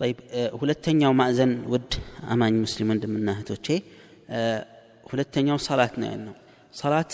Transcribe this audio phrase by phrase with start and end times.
[0.00, 0.16] طيب
[0.60, 1.92] ሁለተኛው ማዕዘን ውድ
[2.32, 3.66] አማኝ ሙስሊም ወንድምና እህቶቼ
[5.10, 6.34] ሁለተኛው ሰላት ነው ያልነው
[6.80, 7.12] ሰላት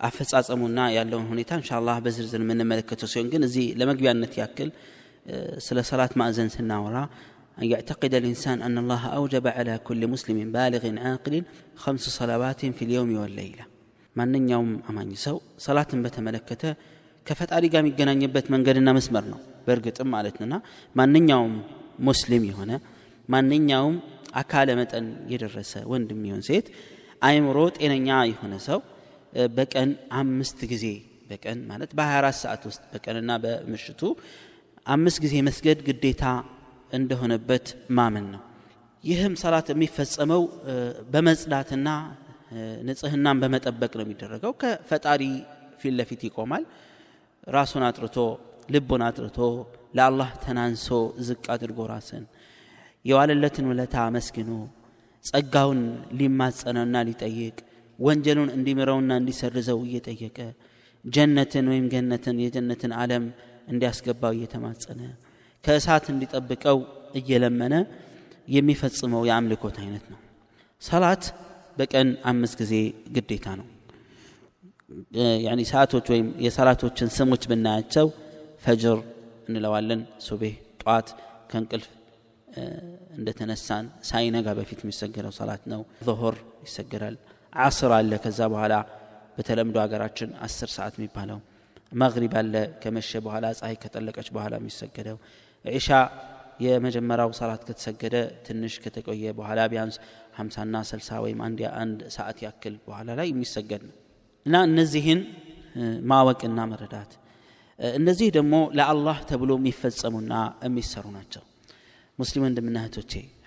[0.00, 4.70] አፈጻጸሙና ያለውን ሁኔታ እንሻላህ በዝርዝር የምንመለከተው ሲሆን ግን እዚህ ለመግቢያነት ያክል
[5.68, 6.98] ስለ ሰላት ማዕዘን ስናወራ
[7.62, 11.34] أن يعتقد الإنسان أن الله أوجب على كل مسلم بالغ عاقل
[11.82, 13.64] خمس صلوات في اليوم والليلة
[14.16, 15.36] ማንኛውም አማኝ ሰው
[15.66, 16.62] ሰላትን በተመለከተ
[17.26, 20.56] ከፈጣሪ ጋር የሚገናኝበት መንገድና መስመር ነው በእርግጥም ማለት ነውና
[20.96, 21.54] ማንኛውም
[22.06, 22.72] ሙስሊም የሆነ
[23.28, 23.96] ማንኛውም
[24.40, 26.66] አካለ መጠን የደረሰ ወንድም ይሆን ሴት
[27.22, 28.80] አይምሮ ጤነኛ የሆነ ሰው
[29.56, 30.86] በቀን አምስት ጊዜ
[31.30, 34.02] በቀን ማለት በ24 ሰዓት ውስጥ በቀንና በምሽቱ
[34.86, 36.24] አምስት ጊዜ መስገድ ግዴታ
[36.98, 38.42] እንደሆነበት ማመን ነው።
[39.04, 40.42] ይህም ሰላት የሚፈጸመው
[41.12, 41.88] በመጽዳትና
[42.88, 45.22] ንጽህናን በመጠበቅ ነው የሚደረገው። ከፈጣሪ
[45.80, 46.64] ፊት ለፊት ይቆማል።
[47.56, 48.16] ራሱን አጥርቶ
[48.68, 49.38] ልቡን አጥርቶ
[49.94, 50.88] ለአላህ ተናንሶ
[51.26, 52.24] ዝቅ አድርጎ ራስን
[53.04, 54.50] የዋለለትን ውለታ አመስግኖ
[55.24, 55.80] ጸጋውን
[56.18, 57.56] ሊማጸነውና ሊጠይቅ
[57.98, 60.38] ወንጀሉን እንዲምረውና እንዲሰርዘው እየጠየቀ
[61.04, 63.24] ጀነትን ወይም ገነትን የጀነትን ዓለም
[63.68, 65.00] እንዲያስገባው እየተማጸነ
[65.64, 66.78] ከእሳት እንዲጠብቀው
[67.20, 67.74] እየለመነ
[68.48, 70.18] የሚፈጽመው የአምልኮት አይነት ነው።
[70.82, 71.24] ሰላት
[71.78, 72.74] በቀን አምስት ጊዜ
[73.16, 73.66] ግዴታ ነው።
[75.70, 78.06] ሰዓቶች ወይም የሰላቶችን ስሞች ብናያቸው
[78.64, 78.98] ፈጅር
[79.48, 81.08] እንለዋለን። ሱቤህ ጠዋት
[81.50, 81.88] ከእንቅልፍ
[83.16, 87.16] እንደተነሳን ሳይነጋ በፊት የሚሰገደው ሰላት ነው። ظهር ይሰገዳል።
[87.64, 88.74] አስር አለ። ከዛ በኋላ
[89.36, 91.38] በተለምዶ ሀገራችን አስር ሰዓት የሚባለው
[92.02, 95.18] መግሪብ አለ። ከመሸ በኋላ ፀሐይ ከጠለቀች በኋላ የሚሰገደው
[95.64, 95.88] ዒሻ
[96.64, 99.96] የመጀመሪያው ሰላት ከተሰገደ ትንሽ ከተቆየ በኋላ ቢያንስ
[100.36, 103.96] ሀምሳና ስልሳ ወይም አንድ አንድ ሰዓት ያክል በኋላ ላይ የሚሰገድ ነው።
[104.46, 105.20] እና እነዚህን
[106.10, 107.12] ማወቅና መረዳት
[107.78, 110.34] እነዚህ ደግሞ ለአላህ ተብሎ የሚፈጸሙና
[110.66, 111.42] የሚሰሩ ናቸው።
[112.18, 112.78] ሙስሊም ወንድምና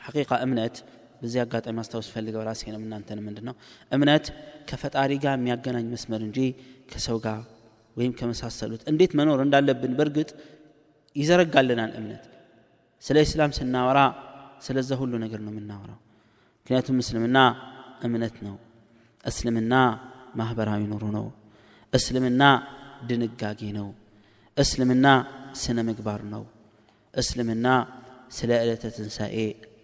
[0.06, 0.76] ሐቂቃ እምነት
[1.22, 3.56] በዚህ አጋጣሚ ማስታወስ ፈልገው ራሴንም እናንተን ምንድን ነው
[3.92, 4.26] እምነት
[4.70, 6.40] ከፈጣሪ ጋር የሚያገናኝ መስመር እንጂ
[6.92, 7.40] ከሰው ጋር
[7.98, 10.30] ወይም ከመሳሰሉት እንዴት መኖር እንዳለብን በእርግጥ
[11.16, 12.24] ይዘረጋልናል እምነት።
[13.04, 14.00] ስለ እስላም ስናወራ
[14.66, 16.00] ስለዛ ሁሉ ነገር ነው የምናወራው።
[16.60, 17.38] ምክንያቱም እስልምና
[18.04, 18.56] እምነት ነው።
[19.24, 19.74] እስልምና
[20.36, 21.26] ማህበራዊ ኑሮ ነው።
[21.94, 22.44] እስልምና
[23.10, 23.88] ድንጋጌ ነው
[24.58, 25.08] እስልምና
[25.56, 26.44] ስነ ምግባር ነው።
[27.14, 27.68] እስልምና
[28.32, 29.36] ስለ ዕለተ ትንሣኤ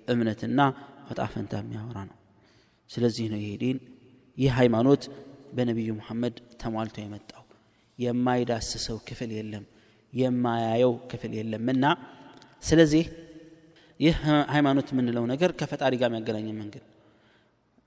[0.08, 0.60] እምነትና
[1.08, 2.18] ወጣፈንታ የሚያወራ ነው።
[2.90, 3.78] ስለዚህ ነው ይሄ ዲን
[4.38, 5.04] ይህ ሃይማኖት
[5.56, 7.44] በነቢዩ ሙሐመድ ተሟልቶ የመጣው።
[8.00, 9.66] የማይዳስሰው ክፍል የለም
[10.14, 11.86] የማያየው ክፍል የለምና
[12.64, 13.06] ስለዚህ
[14.00, 14.16] ይህ
[14.54, 16.84] ሃይማኖት የምንለው ነገር ከፈጣሪ ጋር የሚያገናኘን መንገድ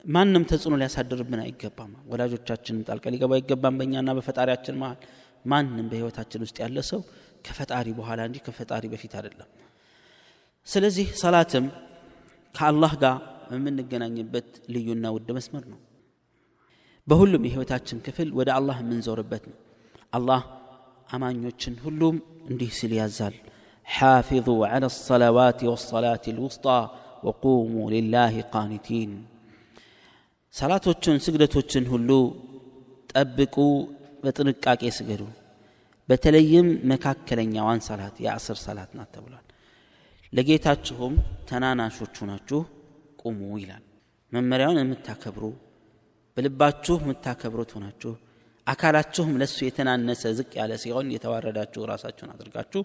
[0.05, 4.99] ማንም ተጽዕኖ ሊያሳድርብን አይገባም። ወላጆቻችንም ጣልቀ ሊገባ አይገባም በእኛና በፈጣሪያችን መሃል
[5.52, 7.02] ማንም በህይወታችን ውስጥ ያለ ሰው
[7.46, 9.50] ከፈጣሪ በኋላ እንጂ ከፈጣሪ በፊት አይደለም
[10.68, 11.66] ስለዚህ ሰላትም
[12.56, 13.18] ከአላህ ጋር
[13.56, 15.80] የምንገናኝበት ልዩና ውድ መስመር ነው
[17.08, 19.58] በሁሉም የህይወታችን ክፍል ወደ አላህ የምንዞርበት ነው
[20.18, 20.42] አላህ
[21.10, 22.18] አማኞችን ሁሉም
[22.52, 23.38] እንዲህ ሲል ያዛል
[23.86, 26.80] حافظوا على الصلوات والصلاة الوسطى
[27.26, 29.12] وقوموا لله قانتين
[30.56, 32.10] ሰላቶችን ስግደቶችን ሁሉ
[33.14, 33.56] ጠብቁ
[34.23, 35.23] በጥንቃቄ ስገዱ።
[36.09, 39.43] በተለይም መካከለኛዋን ሰላት የአስር ሰላት ናት ተብሏል።
[40.33, 41.15] ለጌታችሁም
[41.49, 42.61] ተናናሾቹ ናችሁ
[43.23, 43.85] ቁሙ ይላል።
[44.33, 45.45] መመሪያውን የምታከብሩ
[46.37, 48.13] በልባችሁ የምታከብሩት ሆናችሁ
[48.67, 52.83] አካላችሁም ለሱ የተናነሰ ዝቅ ያለ ሲሆን የተዋረዳችሁ ራሳችሁን አድርጋችሁ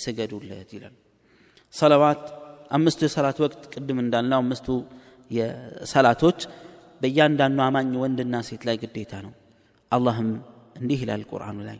[0.00, 0.94] ስገዱለት ይላል።
[1.74, 2.24] ሰለዋት
[2.70, 4.68] አምስቱ የሰላት ወቅት ቅድም እንዳልነው አምስቱ
[5.30, 6.40] የሰላቶች
[7.00, 9.32] በእያንዳንዱ አማኝ ወንድና ሴት ላይ ግዴታ ነው።
[9.92, 10.28] አላህም
[10.82, 11.78] እንዲህ ይላል ቁርአኑ ላይ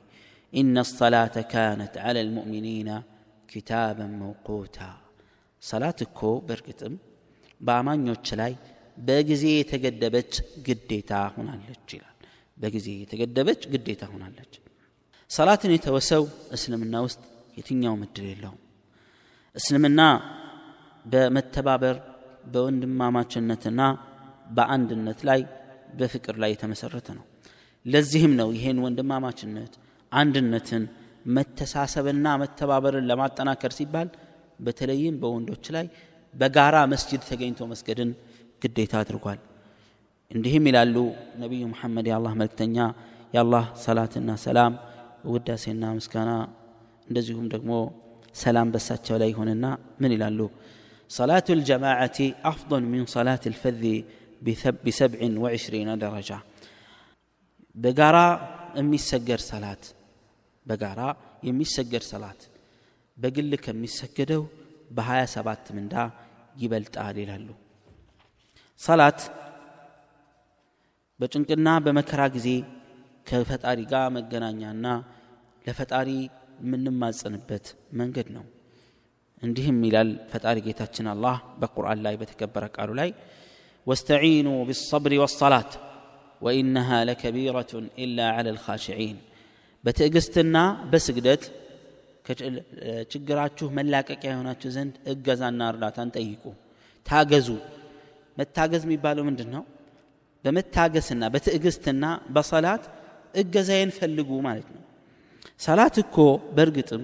[0.52, 2.90] ኢነ ሰላተ ካነት ዐላ ልሙእሚኒና
[3.48, 4.78] ኪታበን መውቁታ
[5.62, 6.94] ሰላት እኮ በእርግጥም
[7.60, 8.52] በአማኞች ላይ
[8.98, 10.32] በጊዜ የተገደበች
[10.66, 12.16] ግዴታ ሆናለች ይላል
[12.58, 14.52] በጊዜ የተገደበች ግዴታ ሆናለች
[15.30, 16.24] ሰላትን የተወሰው
[16.56, 17.20] እስልምና ውስጥ
[17.58, 18.58] የትኛው ምድል የለውም
[19.56, 20.00] እስልምና
[21.04, 21.96] በመተባበር
[22.52, 23.80] በወንድማማችነትና
[24.56, 25.40] በአንድነት ላይ
[25.98, 27.24] በፍቅር ላይ የተመሰረተ ነው
[27.85, 29.73] ለዚህም ነው ይሄን ወንድማማችነት
[30.11, 30.83] አንድነትን
[31.35, 34.09] መተሳሰብና መተባበርን ለማጠናከር ሲባል
[34.65, 35.85] በተለይም በወንዶች ላይ
[36.33, 38.11] በጋራ መስጅድ ተገኝቶ መስገድን
[38.61, 39.39] ግዴታ አድርጓል
[40.31, 40.95] እንዲህም ይላሉ
[41.43, 42.77] ነቢዩ መሐመድ የአላህ መልክተኛ
[43.35, 44.73] የአላህ ሰላትና ሰላም
[45.33, 46.31] ውዳሴና ምስጋና
[47.09, 47.71] እንደዚሁም ደግሞ
[48.43, 49.65] ሰላም በሳቸው ላይ ይሆንና
[50.01, 50.39] ምን ይላሉ
[51.09, 53.83] صلاة الجماعة أفضل من صلاة الفذ
[54.85, 56.39] بسبع وعشرين درجة
[57.76, 58.18] በጋራ
[58.78, 59.84] የሚሰገድ ሰላት
[60.66, 61.00] በጋራ
[61.46, 62.40] የሚሰገድ ሰላት
[63.16, 64.42] በግል ከሚሰገደው
[64.90, 65.94] በሀያ ሰባት ምንዳ
[66.62, 67.48] ይበልጣል ይላሉ።
[68.80, 69.20] ሰላት
[71.20, 72.48] በጭንቅና በመከራ ጊዜ
[73.26, 74.86] ከፈጣሪ ጋር መገናኛና
[75.66, 76.08] ለፈጣሪ
[76.62, 77.66] የምንማጸንበት
[78.00, 78.44] መንገድ ነው።
[79.42, 83.10] እንዲህም ይላል ፈጣሪ ጌታችን አላህ በቁርአን ላይ በተከበረ ቃሉ ላይ
[83.86, 85.70] ወስተዒኑ ቢሰብሪ ወሰላት
[86.42, 89.18] ወኢነሃ ለከቢረቱን ኢላ ዐላ ልኻሽዒን
[89.84, 90.56] በትዕግስትና
[90.90, 91.42] በስግደት
[93.12, 96.42] ችግራችሁ መላቀቂያ የሆናችሁ ዘንድ እገዛና እርዳታን ጠይቁ።
[97.06, 97.48] ታገዙ።
[98.36, 99.62] መታገዝ የሚባለው ምንድን ነው?
[100.44, 102.04] በመታገስና በትዕግስትና
[102.34, 102.84] በሰላት
[103.34, 104.82] እገዛዬን ፈልጉ ማለት ነው።
[105.60, 106.16] ሰላት እኮ
[106.56, 107.02] በእርግጥም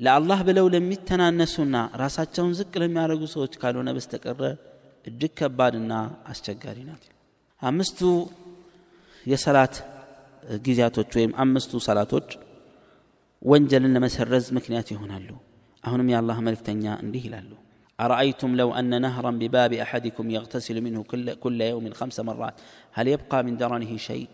[0.00, 4.40] ለአላህ ብለው ለሚተናነሱና ራሳቸውን ዝቅ ለሚያደርጉ ሰዎች ካልሆነ በስተቀረ
[5.06, 5.92] እጅግ ከባድና
[6.32, 7.04] አስቸጋሪ ናት
[7.63, 7.99] አምስቱ
[9.25, 9.75] የሰላት
[10.65, 12.29] ጊዜያቶች ወይም አምስቱ ሰላቶች
[13.41, 15.29] ወንጀልን ለመሰረዝ ምክንያት ይሆናሉ
[15.83, 17.51] አሁንም የአላህ መልእክተኛ እንዲህ ይላሉ
[17.99, 22.55] أرأيتم لو أن نهرا بباب أحدكم يغتسل منه كل, كل يوم خمس مرات
[22.97, 24.25] هل يبقى من درنه شيء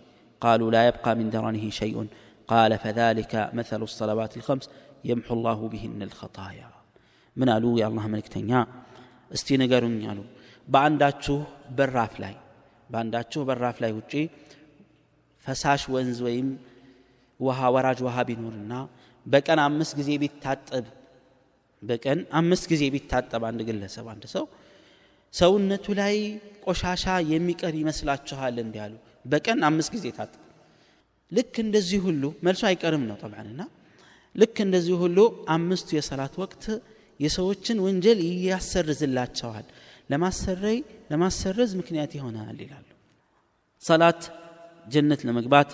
[0.42, 1.96] قالوا لا يبقى من درنه شيء
[2.48, 4.66] قال فذلك مثل الصلوات الخمس
[5.10, 6.70] يمحو الله بهن الخطايا
[7.38, 8.62] من قالوا يا الله ملك تنيا
[9.36, 10.28] استي نقرون قالوا
[10.68, 11.36] በአንዳችሁ
[11.78, 12.34] በራፍ ላይ
[12.91, 14.13] በአንዳችሁ በራፍ ላይ ውጪ
[15.47, 16.49] ፈሳሽ ወንዝ ወይም
[17.41, 18.73] ውሃ ወራጅ ውሃ ቢኖርና
[19.27, 20.87] በቀን አምስት ጊዜ ቢታጠብ
[21.83, 24.45] በቀን አምስት ጊዜ ቢታጠብ አንድ ግለሰብ አንድ ሰው
[25.35, 26.17] ሰውነቱ ላይ
[26.65, 28.95] ቆሻሻ የሚቀር ይመስላችኋል እንዲህ
[29.25, 30.41] በቀን አምስት ጊዜ ታጠብ
[31.33, 33.63] ልክ እንደዚህ ሁሉ መልሶ አይቀርም ነው ጠብዓንና
[34.35, 35.19] ልክ እንደዚህ ሁሉ
[35.55, 36.65] አምስቱ የሰላት ወቅት
[37.21, 39.67] የሰዎችን ወንጀል ያሰርዝላቸዋል
[41.11, 42.87] ለማሰረዝ ምክንያት ይሆናል ይላሉ።
[43.83, 44.23] ሰላት
[44.87, 45.71] ጀነት ለመግባት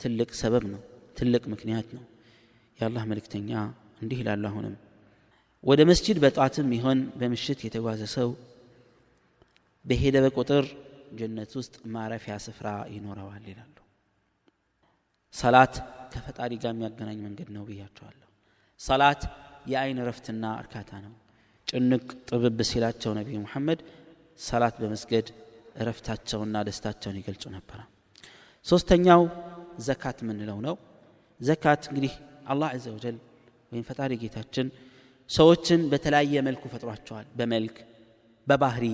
[0.00, 0.80] ትልቅ ሰበብ ነው
[1.16, 2.04] ትልቅ ምክንያት ነው።
[2.78, 3.50] የአላህ መልእክተኛ
[4.02, 4.74] እንዲህ ይላሉ አሁንም
[5.64, 8.28] ወደ መስጂድ በጧትም ይሆን በምሽት የተጓዘ ሰው
[9.84, 10.64] በሄደ በቁጥር
[11.18, 13.74] ጀነት ውስጥ ማረፊያ ስፍራ ይኖረዋል ይላሉ።
[15.34, 15.74] ሰላት
[16.12, 18.28] ከፈጣሪ ጋር የሚያገናኝ መንገድ ነው ብያቸዋለሁ።
[18.80, 19.22] ሰላት
[19.66, 21.14] የአይን ረፍትና እርካታ ነው
[21.68, 23.80] ጭንቅ ጥብብ ሲላቸው ነቢዩ ሙሐመድ
[24.40, 25.26] ሰላት በመስገድ
[25.80, 27.78] እረፍታቸውና ደስታቸውን ይገልጹ ነበረ።
[28.66, 29.22] ሶስተኛው
[29.86, 30.76] ዘካት የምንለው ነው።
[31.40, 32.14] ዘካት እንግዲህ
[32.52, 33.16] አላህ عز وجل
[33.72, 34.66] ወይም ፈጣሪ ጌታችን
[35.30, 37.76] ሰዎችን በተለያየ መልኩ ፈጥሯቸዋል። በመልክ
[38.46, 38.84] በባህሪ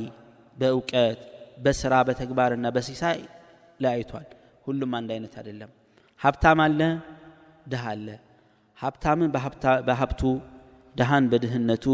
[0.56, 1.20] በእውቀት
[1.64, 3.18] በስራ በተግባርና በሲሳይ
[3.80, 4.26] ለያይቷል
[4.66, 5.70] ሁሉም አንድ አይነት አይደለም።
[6.20, 6.80] ሀብታም አለ
[7.72, 8.08] ድሃ አለ።
[8.78, 9.30] ሀብታምን
[9.88, 10.22] በሀብቱ
[10.94, 11.86] ድሃን በድህነቱ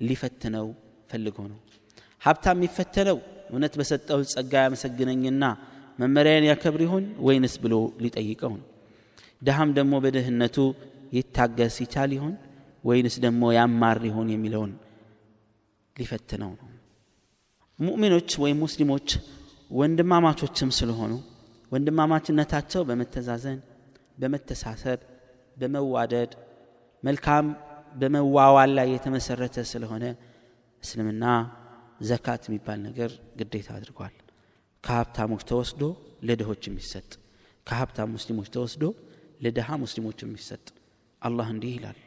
[0.00, 0.66] ሊፈትነው
[1.10, 1.58] ፈልጎ ነው።
[2.22, 3.18] ሀብታም የሚፈተነው
[3.50, 5.44] እውነት በሰጠው ጸጋ ያመሰግነኝና
[5.98, 8.66] መመሪያን ያከብር ይሆን ወይንስ ብሎ ሊጠይቀው ነው?
[9.42, 10.56] ድሃም ደግሞ በድህነቱ
[11.16, 12.34] ይታገስ ይቻል ይሆን
[12.84, 14.72] ወይንስ ደግሞ ያማር ይሆን የሚለውን
[15.96, 16.68] ሊፈትነው ነው?
[17.78, 19.08] ሙእሚኖች ወይም ሙስሊሞች
[19.70, 21.12] ወንድማማቾችም ስለሆኑ
[21.72, 23.58] ወንድማማችነታቸው በመተዛዘን
[24.20, 24.98] በመተሳሰብ
[25.56, 26.32] በመዋደድ
[27.02, 27.46] መልካም
[27.99, 30.05] በመዋዋል ላይ የተመሰረተ ስለሆነ
[30.83, 31.25] እስልምና
[32.09, 34.15] ዘካት የሚባል ነገር ግዴታ አድርጓል
[34.83, 35.83] ከሀብታሞች ተወስዶ
[36.27, 37.09] ለድሆች የሚሰጥ
[37.67, 38.85] ከሀብታም ሙስሊሞች ተወስዶ
[39.45, 40.65] ለድሃ ሙስሊሞች የሚሰጥ
[41.21, 41.99] አላህ እንዲህ ይላል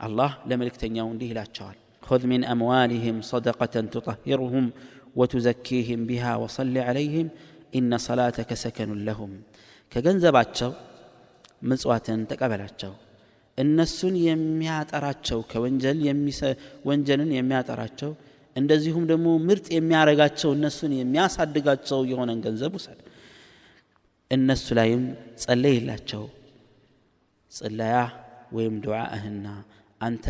[0.00, 1.78] አላህ ለመልእክተኛው እንዲህ ይላቸዋል
[2.08, 4.64] خذ من أموالهم صدقة تطهرهم
[5.18, 7.26] وتزكيهم بها وصل عليهم
[7.78, 9.30] إن صلاتك سكن لهم
[9.92, 10.72] كجنزباتشو
[11.68, 12.92] ምጽዋትን ተቀበላቸው
[13.57, 15.99] እነሱን የሚያጠራቸው ከወንጀል
[16.85, 18.11] ወንጀልን የሚያጠራቸው
[18.55, 22.99] እንደዚሁም ደግሞ ምርጥ የሚያረጋቸው እነሱን የሚያሳድጋቸው የሆነን ገንዘብ ውሰድ።
[24.31, 25.03] እነሱ ላይም
[25.43, 26.23] ጸለይላቸው
[27.51, 27.95] ጽለያ
[28.55, 29.47] ወይም ዱዓእህና
[30.01, 30.25] አንተ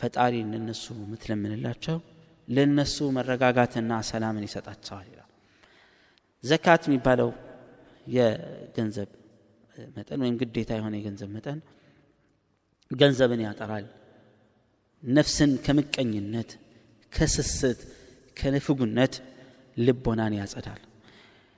[0.00, 1.96] ፈጣሪ እነሱ የምትለምንላቸው
[2.48, 5.28] ለእነሱ መረጋጋትና ሰላምን ይሰጣቸዋል ይላል።
[6.44, 7.30] ዘካት የሚባለው
[8.06, 9.10] የገንዘብ
[9.96, 11.58] መጠን ወይም ግዴታ የሆነ የገንዘብ መጠን
[12.92, 13.86] ገንዘብን ያጠራል።
[15.02, 16.50] ነፍስን ከምቀኝነት
[17.12, 17.80] ከስስት
[18.36, 19.14] ከንፍጉነት
[19.76, 20.80] ልቦናን ያጸዳል።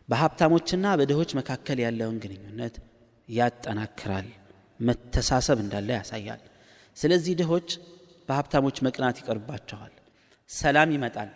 [0.08, 2.74] በሀብታሞችና በድሆች መካከል ያለውን ግንኙነት
[3.28, 4.28] ያጠናክራል።
[4.80, 6.40] መተሳሰብ እንዳለ ያሳያል።
[6.96, 7.68] ስለዚህ ድሆች
[8.28, 9.92] በሀብታሞች መቅናት ይቀርባቸዋል።
[10.50, 11.30] ሰላም ይመጣል።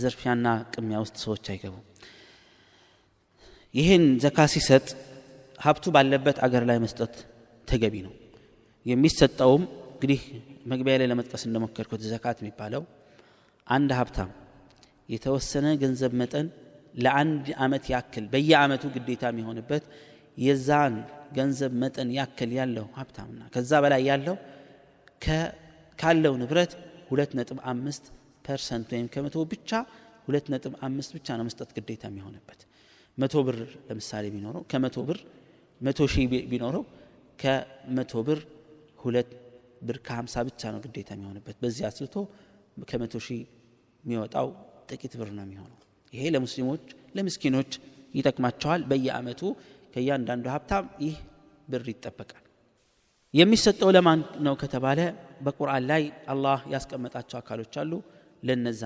[0.00, 1.84] ዝርፊያና ቅሚያ ውስጥ ሰዎች አይገቡም።
[3.74, 4.86] ይህን ዘካ ሲሰጥ
[5.58, 7.14] ሀብቱ ባለበት አገር ላይ መስጠት
[7.68, 8.14] ተገቢ ነው
[8.86, 9.62] የሚሰጠውም
[9.94, 10.20] እንግዲህ
[10.70, 12.82] መግቢያ ላይ ለመጥቀስ እንደሞከርኩት ዘካት የሚባለው
[13.66, 14.30] አንድ ሀብታም
[15.08, 16.46] የተወሰነ ገንዘብ መጠን
[16.94, 19.84] ለአንድ አመት ያክል በየአመቱ ግዴታ የሚሆንበት
[20.38, 20.94] የዛን
[21.36, 24.36] ገንዘብ መጠን ያክል ያለው ሀብታምና ከዛ በላይ ያለው
[25.98, 26.72] ካለው ንብረት
[27.10, 28.04] ሁለት ነጥብ አምስት
[28.46, 29.70] percent ወይም ከመቶ ብቻ
[30.26, 32.60] ሁለት ነጥብ አምስት ብቻ ነው መስጠት ግዴታ የሚሆንበት።
[33.18, 33.56] መቶ ብር
[33.88, 35.18] ለምሳሌ ቢኖረው ከመቶ ብር
[35.80, 36.84] መቶ ሺህ ቢኖረው
[37.38, 38.40] ከመቶ ብር
[39.04, 39.30] ሁለት
[39.82, 42.14] ብር ከሀምሳ ብቻ ነው ግዴታ የሚሆንበት። በዚህ አስልቶ
[42.90, 43.40] ከመቶ ሺህ
[44.04, 44.48] የሚወጣው
[44.90, 45.78] ጥቂት ብር ነው የሚሆነው።
[46.12, 46.84] ይሄ ለሙስሊሞች
[47.16, 47.70] ለምስኪኖች
[48.14, 49.42] ይጠቅማቸዋል። በየአመቱ
[49.94, 51.16] ከእያንዳንዱ ሀብታም ይህ
[51.68, 52.40] ብር ይጠበቃል።
[53.34, 55.00] የሚሰጠው ለማን ነው ከተባለ
[55.44, 57.92] በቁርአን ላይ አላህ ያስቀመጣቸው አካሎች አሉ።
[58.42, 58.82] ለነዛ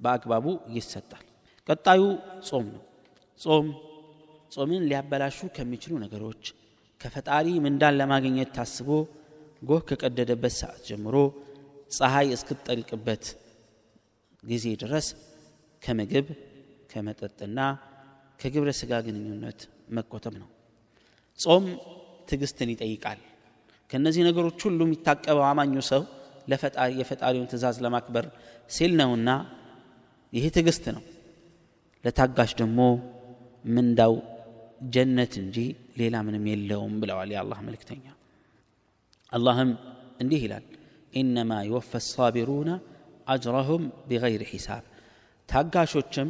[0.00, 1.24] በአግባቡ ይሰጣል።
[1.68, 2.02] ቀጣዩ
[2.48, 2.82] ጾም ነው።
[3.40, 3.66] ጾም
[4.52, 6.42] ጾምን ሊያበላሹ ከሚችሉ ነገሮች
[7.00, 8.88] ከፈጣሪ ምንዳን ለማግኘት ታስቦ
[9.62, 11.16] ጎህ ከቀደደበት ሰዓት ጀምሮ
[11.96, 13.24] ፀሐይ እስክትጠልቅበት
[14.42, 15.06] ጊዜ ድረስ
[15.82, 16.26] ከምግብ
[16.90, 17.60] ከመጠጥና
[18.40, 19.60] ከግብረ ስጋ ግንኙነት
[19.96, 20.48] መቆጠብ ነው።
[21.38, 21.64] ጾም
[22.28, 23.20] ትዕግስትን ይጠይቃል።
[23.90, 26.02] ከእነዚህ ነገሮች ሁሉ የሚታቀበው አማኙ ሰው
[27.00, 28.26] የፈጣሪውን ትእዛዝ ለማክበር
[28.70, 29.30] ሲል ነውና
[30.32, 31.04] ይህ ትዕግስት ነው።
[32.04, 32.80] ለታጋሽ ደግሞ
[33.68, 34.14] ምንዳው
[34.94, 35.56] ጀነት እንጂ
[36.00, 38.04] ሌላ ምንም የለውም ብለዋል የአላህ መልክተኛ
[39.32, 39.70] አላህም
[40.22, 40.64] እንዲህ ይላል
[41.12, 42.70] ኢነማ ይወፈ ሳቢሩነ
[43.26, 44.84] አጅረሁም ቢገይር ሒሳብ
[45.48, 46.28] ታጋሾችም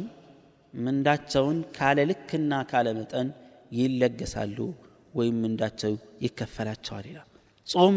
[0.73, 3.27] ምንዳቸውን ካለ ልክና ካለ መጠን
[3.71, 4.57] ይለገሳሉ
[5.17, 5.93] ወይም ምንዳቸው
[6.25, 7.29] ይከፈላቸዋል ይላል።
[7.67, 7.95] ጾም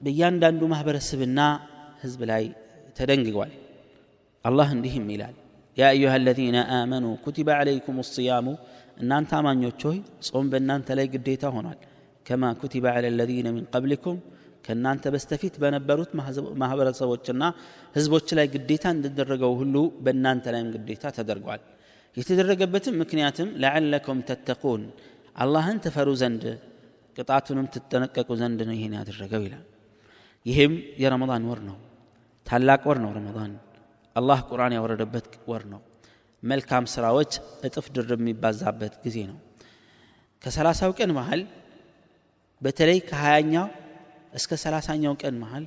[0.00, 1.40] በእያንዳንዱ ማህበረሰብና
[2.02, 2.44] ህዝብ ላይ
[2.96, 3.52] ተደንግጓል።
[4.44, 5.34] አላህ እንዲህም ይላል።
[5.76, 8.46] ያ አዩሃ አለዚነ አመኑ ኩቲበ ዓለይኩም ስያሙ
[9.02, 11.78] እናንተ አማኞች ሆይ ጾም በእናንተ ላይ ግዴታ ሆኗል
[12.26, 14.18] ከማ ኩቲበ ዓላ አለዚነ ሚን ቀብሊኩም
[14.66, 16.10] ከእናንተ በስተፊት በነበሩት
[16.62, 17.44] ማህበረሰቦችና
[17.96, 19.74] ህዝቦች ላይ ግዴታ እንደደረገው ሁሉ
[20.04, 21.62] በእናንተ ላይም ግዴታ ተደርጓል።
[22.16, 24.82] የተደረገበትም ምክንያትም ለዓለኩም ተተቁን
[25.36, 26.42] አላህን ትፈሩ ዘንድ
[27.16, 29.64] ቅጣቱንም ትጠነቀቁ ዘንድ ነው ይህን ያደረገው ይላል።
[30.46, 31.76] ይህም የረመዳን ወር ነው።
[32.46, 33.52] ታላቅ ወር ነው ረመዳን።
[34.16, 35.80] አላህ ቁርአን ያወረደበት ወር ነው።
[36.42, 37.32] መልካም ስራዎች
[37.66, 39.36] እጥፍ ድርብ የሚባዛበት ጊዜ ነው።
[40.44, 41.42] ከሰላሳው ቀን መሃል
[42.62, 43.66] በተለይ ከሀያኛው
[44.32, 45.64] እስከ ሰላሳኛው ቀን መሃል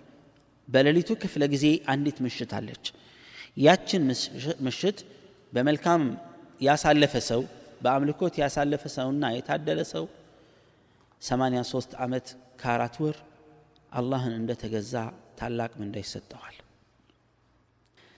[0.67, 2.85] በሌሊቱ ክፍለ ጊዜ አንዲት ምሽት አለች።
[3.65, 4.03] ያችን
[4.65, 4.97] ምሽት
[5.53, 6.03] በመልካም
[6.61, 7.41] ያሳለፈ ሰው
[7.83, 10.05] በአምልኮት ያሳለፈ ሰውና የታደለ ሰው
[11.21, 12.27] 83 ዓመት
[12.61, 13.17] ከአራት ወር
[13.91, 14.93] አላህን እንደተገዛ
[15.39, 16.55] ታላቅ ምንዳ ይሰጠዋል።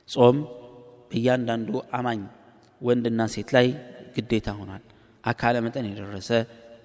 [0.09, 0.37] ጾም
[1.09, 2.21] በእያንዳንዱ አማኝ
[2.81, 3.67] ወንድና ሴት ላይ
[4.15, 4.83] ግዴታ ሆኗል።
[5.23, 6.29] አካለ መጠን የደረሰ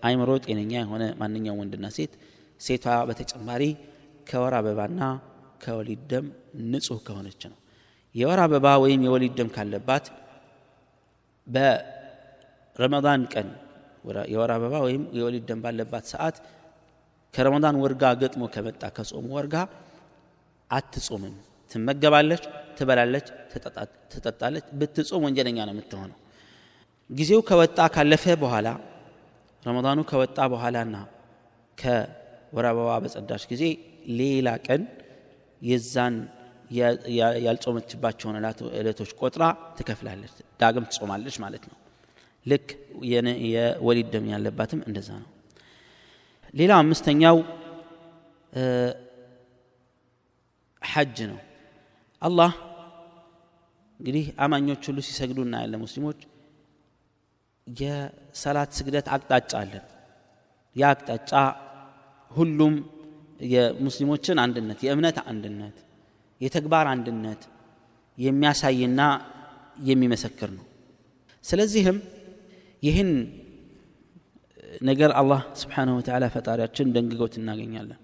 [0.03, 2.13] አይምሮ ጤነኛ የሆነ ማንኛውም ወንድና ሴት
[2.61, 3.63] ሴቷ በተጨማሪ
[4.29, 5.01] ከወር አበባና
[5.63, 6.27] ከወሊድ ደም
[6.71, 7.59] ንጹህ ከሆነች ነው።
[8.15, 10.07] የወር አበባ ወይም የወሊድ ደም ካለባት
[11.47, 13.49] በረመዳን ቀን
[14.33, 16.37] የወር አበባ ወይም የወሊድ ደም ባለባት ሰዓት
[17.35, 19.57] ከረመዳን ወርጋ ገጥሞ ከመጣ ከጾሙ ወርጋ
[20.71, 21.37] አትጾምም።
[21.71, 22.43] ትመገባለች
[22.79, 23.27] ትበላለች
[24.13, 26.19] ትጠጣለች ብትጾም ወንጀለኛ ነው የምትሆነው።
[27.11, 28.69] ጊዜው ከወጣ ካለፈ በኋላ
[29.63, 30.97] ረመዳኑ ከወጣ በኋላና
[31.79, 33.65] ከወር አበባ በጸዳች ጊዜ
[34.21, 34.83] ሌላ ቀን
[35.63, 36.15] የዛን
[37.47, 38.37] ያልጾመችባቸውን
[38.79, 39.45] ዕለቶች ቆጥራ
[39.79, 41.77] ትከፍላለች ዳግም ትጾማለች ማለት ነው።
[42.47, 42.69] ልክ
[43.53, 45.29] የወሊድ ደም ያለባትም እንደዛ ነው።
[46.55, 47.37] ሌላው አምስተኛው
[50.83, 51.39] ሐጅ ነው።
[52.23, 52.53] አላህ
[54.01, 56.21] እንግዲህ አማኞች ሁሉ ሲሰግዱ እናያለን ሙስሊሞች
[57.67, 59.85] የሰላት ስግደት አቅጣጫ አለን።
[60.77, 61.33] ያ አቅጣጫ
[62.31, 62.75] ሁሉም
[63.53, 65.77] የሙስሊሞችን አንድነት የእምነት አንድነት
[66.41, 67.43] የተግባር አንድነት
[68.19, 69.01] የሚያሳይና
[69.85, 70.67] የሚመሰክር ነው።
[71.45, 71.99] ስለዚህም
[72.83, 73.11] ይህን
[74.83, 78.01] ነገር አላህ ስብሓንሁ ወተላ ፈጣሪያችን ደንግገውት እናገኛለን።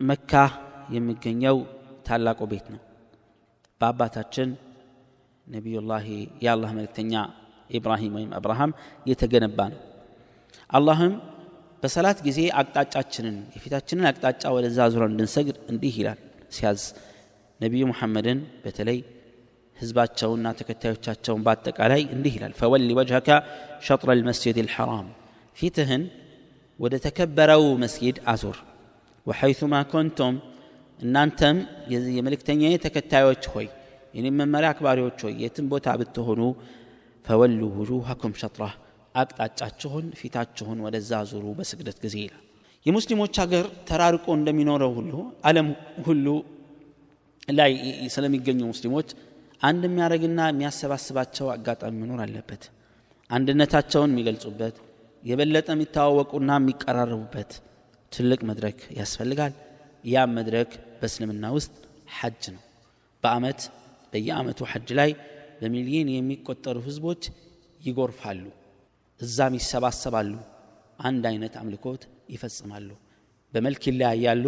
[0.00, 0.32] መካ
[0.94, 1.56] የሚገኘው
[2.06, 2.80] ታላቁ ቤት ነው።
[3.80, 4.48] በአባታችን
[5.46, 6.04] ነቢዩላህ
[6.44, 7.14] የአላህ መልእክተኛ
[7.71, 8.71] ኢብራሂም ወይም አብርሃም
[9.05, 9.81] የተገነባ ነው
[10.69, 11.13] አላህም
[11.83, 16.19] በሰላት ጊዜ አቅጣጫችንን የፊታችንን አቅጣጫ ወደዛ ዙረ እንድንሰግድ እንዲህ ይላል
[16.55, 16.81] ሲያዝ
[17.59, 18.99] ነቢዩ ሙሐመድን በተለይ
[19.77, 23.29] ህዝባቸውና ተከታዮቻቸውን በአጠቃላይ እንዲህ ይላል ፈወሊ ወጅሀከ
[23.87, 25.07] ሸጥረ ልመስጅድ ልሐራም
[25.57, 26.03] ፊትህን
[26.79, 28.57] ወደ ተከበረው መስጊድ አዙር
[29.27, 30.35] ወሐይቱማ ኮንቱም
[30.99, 31.57] እናንተም
[32.15, 33.67] የመልእክተኛ ተከታዮች ሆይ
[34.17, 36.41] የኔም መመሪያ አክባሪዎች ሆይ የትም ቦታ ብትሆኑ
[37.24, 38.72] ፈወሉ ውጁሃኩም ሸጥራህ
[39.14, 42.42] አቅጣጫችሁን ፊታችሁን ወደዛ ዙሩ በስግደት ጊዜ ይላል።
[42.86, 45.12] የሙስሊሞች ሀገር ተራርቆ እንደሚኖረው ሁሉ
[45.48, 45.68] አለም
[46.06, 46.26] ሁሉ
[47.52, 47.72] ላይ
[48.14, 49.08] ስለሚገኙ ሙስሊሞች
[49.60, 52.62] አንድ የሚያደርግና የሚያሰባስባቸው አጋጣሚ መኖር አለበት።
[53.30, 54.76] አንድነታቸውን የሚገልጹበት
[55.22, 57.52] የበለጠ የሚተዋወቁና የሚቀራረቡበት
[58.12, 59.52] ትልቅ መድረክ ያስፈልጋል።
[60.04, 61.72] ያም መድረክ በእስልምና ውስጥ
[62.16, 62.62] ሐጅ ነው።
[63.24, 63.60] በአመት
[64.12, 65.10] በየአመቱ ሐጅ ላይ
[65.62, 67.22] በሚሊዮን የሚቆጠሩ ህዝቦች
[67.80, 68.44] ይጎርፋሉ
[69.20, 70.32] እዛም ይሰባሰባሉ
[71.00, 72.02] አንድ አይነት አምልኮት
[72.34, 72.88] ይፈጽማሉ።
[73.52, 74.44] በመልክ ይለያያሉ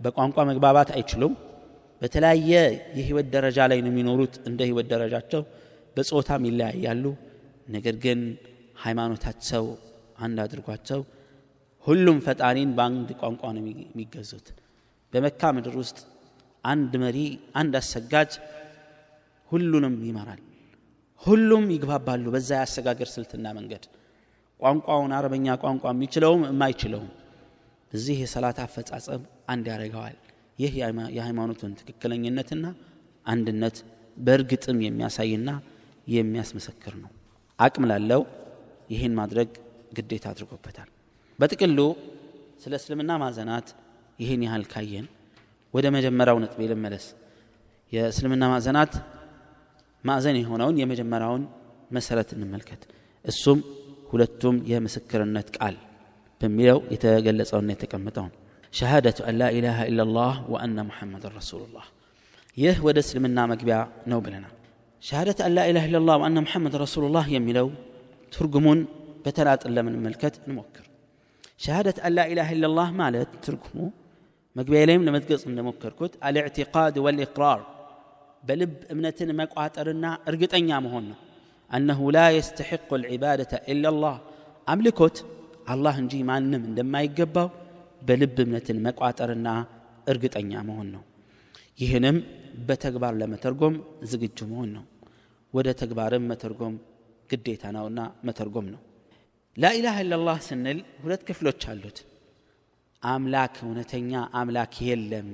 [0.00, 1.34] በቋንቋ መግባባት አይችሉም።
[2.02, 2.52] በተለያየ
[2.98, 5.42] የህይወት ደረጃ ላይ ነው የሚኖሩት እንደ ህይወት ደረጃቸው
[5.96, 7.04] በጾታም ይለያያሉ።
[7.68, 8.20] ነገር ግን
[8.84, 9.64] ሃይማኖታቸው
[10.24, 11.00] አንድ አድርጓቸው
[11.84, 14.48] ሁሉም ፈጣሪን በአንድ ቋንቋ ነው የሚገዙት።
[15.12, 15.98] በመካ ምድር ውስጥ
[16.64, 17.18] አንድ መሪ
[17.60, 18.32] አንድ አሰጋጅ
[19.52, 20.40] ሁሉንም ይመራል።
[21.22, 23.84] ሁሉም ይግባባሉ በዛ የአሰጋገር ስልትና መንገድ።
[24.60, 27.10] ቋንቋውን አረበኛ ቋንቋ የሚችለውም የማይችለውም።
[27.92, 30.16] እዚህ የሰላት አፈጻጸም አንድ ያደርገዋል።
[30.58, 30.72] ይህ
[31.16, 32.64] የሃይማኖቱን ትክክለኝነትና
[33.26, 33.76] አንድነት
[34.16, 35.50] በእርግጥም የሚያሳይና
[36.06, 37.10] የሚያስመሰክር ነው።
[37.58, 38.22] አቅም ላለው
[38.90, 39.50] ይህን ማድረግ
[39.96, 40.88] ግዴታ አድርጎበታል።
[41.38, 41.78] በጥቅሉ
[42.62, 43.68] ስለ እስልምና ማዘናት
[44.18, 45.06] ይህን ያህል ካየን
[45.74, 47.06] ወደ መጀመሪያው ነጥቤ ልመለስ።
[47.92, 48.92] የእስልምና ማዕዘናት
[50.03, 51.43] ማዕዘን የሆነውን የመጀመሪያውን
[51.91, 52.81] መሰረት እንመልከት
[53.25, 53.59] እሱም
[54.11, 55.75] ሁለቱም የምስክርነት ቃል
[56.41, 58.33] በሚለው የተገለጸውና የተቀመጠውን
[58.73, 61.85] ሸሃደቱ አን ላ ኢላሃ ኢላላህ ወአነ ሙሐመድን ረሱሉላህ
[62.57, 63.77] ይህ ወደ እስልምና መግቢያ
[64.11, 64.53] ነው ብለናል
[65.03, 67.67] ሸሃደት አን ላ ኢላሃ ኢላላህ ወአነ ሙሐመድ ረሱሉላህ የሚለው
[68.31, 68.79] ትርጉሙን
[69.25, 70.85] በተናጥል ለመመልከት እንሞክር
[71.65, 73.79] ሸሃደት አን ላ ኢላሃ ኢላላህ ማለት ትርጉሙ
[74.55, 77.59] መግቢያ ላይም ለመጥቀጽ እንደሞከርኩት አልዕቲቃድ ወልኢቅራር
[78.42, 81.18] በልብ እምነትን መቋጠርና እርግጠኛ መሆን ነው።
[81.70, 84.16] አነሁ ላ የስተሕቁ ልዕባደተ ኢላላህ
[84.66, 85.16] አምልኮት
[85.72, 87.48] አላህ እንጂ ማንም እንደማይገባው
[88.02, 89.48] በልብ እምነትን መቋጠርና
[90.06, 91.02] እርግጠኛ መሆን ነው።
[91.78, 92.16] ይህንም
[92.68, 93.74] በተግባር ለመተርጎም
[94.10, 94.84] ዝግጁ መሆን ነው።
[95.52, 96.74] ወደ ተግባርም መተርጎም
[97.30, 98.80] ግዴታ ነውና መተርጎም ነው።
[99.56, 101.98] ላኢላሃ ኢላላህ ስንል ሁለት ክፍሎች አሉት።
[103.02, 105.28] አምላክ እውነተኛ አምላክ የለም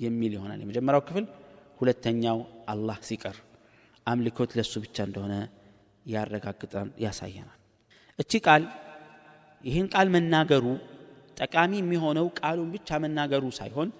[0.00, 1.24] የሚል ይሆናል የመጀመሪያው ክፍል
[1.82, 2.38] ሁለተኛው
[2.72, 3.36] አላህ ሲቀር
[4.06, 5.34] አምልኮት ለሱ ብቻ እንደሆነ
[6.06, 7.58] ያረጋግጠን ያሳየናል።
[8.18, 8.62] እቺ ቃል
[9.64, 10.64] ይህን ቃል መናገሩ
[11.36, 13.90] ጠቃሚ የሚሆነው ቃሉን ብቻ መናገሩ ሳይሆን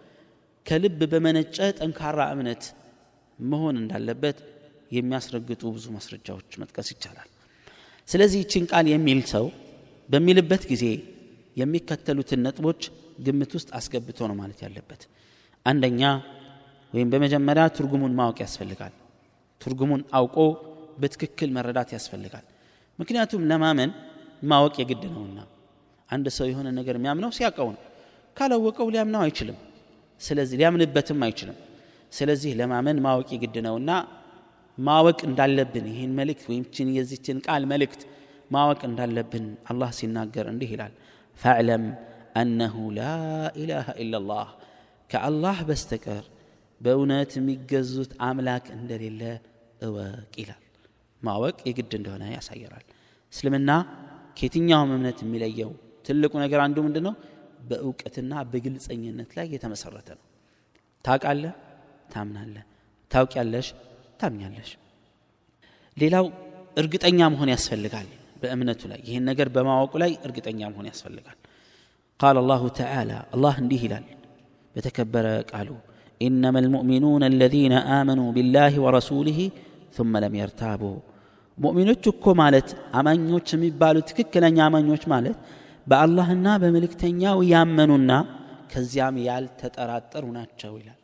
[0.67, 2.65] ከልብ በመነጨ ጠንካራ እምነት
[3.39, 4.39] መሆን እንዳለበት
[4.97, 7.29] የሚያስረግጡ ብዙ ማስረጃዎች መጥቀስ ይቻላል።
[8.09, 9.47] ስለዚህ ይችን ቃል የሚል ሰው
[10.09, 10.85] በሚልበት ጊዜ
[11.57, 12.83] የሚከተሉትን ነጥቦች
[13.27, 15.03] ግምት ውስጥ አስገብቶ ነው ማለት ያለበት።
[15.67, 16.03] አንደኛ
[16.93, 18.93] ወይም በመጀመሪያ ትርጉሙን ማወቅ ያስፈልጋል።
[19.61, 20.37] ትርጉሙን አውቆ
[20.99, 22.45] በትክክል መረዳት ያስፈልጋል።
[22.99, 23.91] ምክንያቱም ለማመን
[24.43, 25.39] ማወቅ የግድ ነውና።
[26.09, 27.83] አንድ ሰው የሆነ ነገር የሚያምነው ሲያውቀው ነው።
[28.37, 29.59] ካላወቀው ሊያምነው አይችልም።
[30.21, 31.57] ስለዚህ ሊያምንበትም አይችልም።
[32.13, 33.91] ስለዚህ ለማመን ማወቅ የግድ ነውና
[34.79, 38.03] ማወቅ እንዳለብን ይህን መልእክት ወይም ችን የዚችን ቃል መልእክት
[38.51, 40.93] ማወቅ እንዳለብን አላህ ሲናገር እንዲህ ይላል
[41.41, 41.85] ፈዕለም
[42.41, 43.03] አነሁ ላ
[43.63, 44.49] ኢላሃ ኢላላህ
[45.11, 46.25] ከአላህ በስተቀር
[46.83, 49.21] በእውነት የሚገዙት አምላክ እንደሌለ
[49.81, 50.61] እወቅ ይላል።
[51.23, 52.85] ማወቅ የግድ እንደሆነ ያሳየራል
[53.33, 53.71] እስልምና
[54.37, 55.71] ከየትኛውም እምነት የሚለየው
[56.07, 57.15] ትልቁ ነገር አንዱ ምንድን ነው
[57.69, 60.25] በእውቀትና በግልጸኝነት ላይ የተመሰረተ ነው።
[61.05, 61.45] ታውቃለ
[62.11, 62.57] ታምናለ
[63.11, 63.69] ታውቂያለሽ?
[64.21, 64.71] ታምኛለሽ።
[65.97, 66.27] ሌላው
[66.77, 68.09] እርግጠኛ መሆን ያስፈልጋል
[68.43, 71.39] በእምነቱ ላይ። ይህን ነገር በማወቁ ላይ እርግጠኛ መሆን ያስፈልጋል።
[72.21, 74.07] ቃል አላሁ ተዓላ አላህ እንዲህ ይላል
[74.75, 75.71] በተከበረ ቃሉ
[76.22, 79.40] إنما المؤمنون الذين آمنوا بالله ورسوله
[79.98, 80.98] ثم لم يرتابوا
[81.58, 82.68] ሙእሚኖች እኮ ማለት
[83.00, 85.38] አማኞች የሚባሉ ትክክለኛ አማኞች ማለት
[85.90, 88.12] በአላህና በመልእክተኛው ያመኑና
[88.72, 91.00] ከዚያም ያልተጠራጠሩ ናቸው ይላል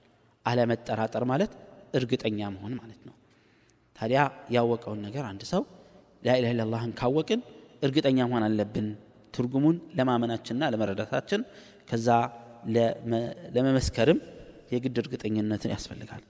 [0.45, 1.51] አለመጠራጠር ማለት
[1.99, 3.15] እርግጠኛ መሆን ማለት ነው
[3.95, 4.19] ታዲያ
[4.55, 5.63] ያወቀውን ነገር አንድ ሰው
[6.27, 7.41] ላኢላህ ኢላላህን ካወቅን
[7.87, 8.87] እርግጠኛ መሆን አለብን
[9.35, 11.41] ትርጉሙን ለማመናችንና ለመረዳታችን
[11.91, 12.07] ከዛ
[13.55, 14.19] ለመመስከርም
[14.68, 16.22] የግድ እርግጠኝነትን ያስፈልጋል።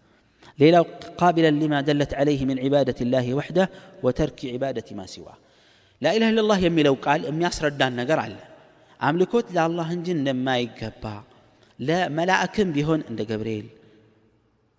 [0.58, 0.84] ሌላው
[1.20, 3.58] ቃቢለን ሊማ ደለት ዓለይህ ምን ዒባደት ላህ ወሕደ
[4.02, 5.28] ወተርኪ ዒባደት ማ ሲዋ።
[6.02, 8.36] ላኢላህ ኢላላህ የሚለው ቃል የሚያስረዳን ነገር አለ።
[9.00, 11.04] አምልኮት ለአላህ እንጂ እንደማይገባ
[11.78, 13.66] ለመላእክም ቢሆን እንደ ገብርኤል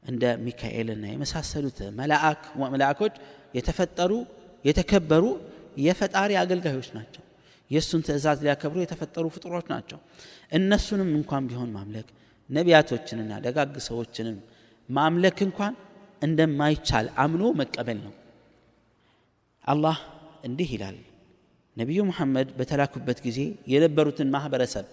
[0.06, 2.44] እንደ ሚካኤልና የመሳሰሉት መላእክ
[2.74, 3.16] መላእኮች
[3.54, 4.12] የተፈጠሩ
[4.66, 5.26] የተከበሩ
[5.80, 7.24] የፈጣሪ አገልጋዮች ናቸው።
[7.72, 10.00] የእሱን ትእዛዝ ሊያከብሩ የተፈጠሩ ፍጡሮች ናቸው።
[10.52, 12.08] እነሱንም እንኳን ቢሆን ማምለክ
[12.51, 14.37] ነቢያቶችንና ደጋግ ሰዎችንም
[14.89, 15.75] ማምለክ እንኳን
[16.27, 18.15] እንደማይቻል አምኖ መቀበል ነው
[19.65, 19.99] አላህ
[20.49, 20.99] እንዲህ ይላል
[21.77, 23.41] ነቢዩ ሙሐመድ በተላኩበት ጊዜ
[23.73, 24.87] የነበሩትን ማህበረሰብ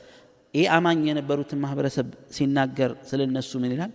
[0.53, 2.07] ይህ አማኝ የነበሩትን ማህበረሰብ
[2.37, 3.93] ሲናገር ስለ እነሱ ምን ይላል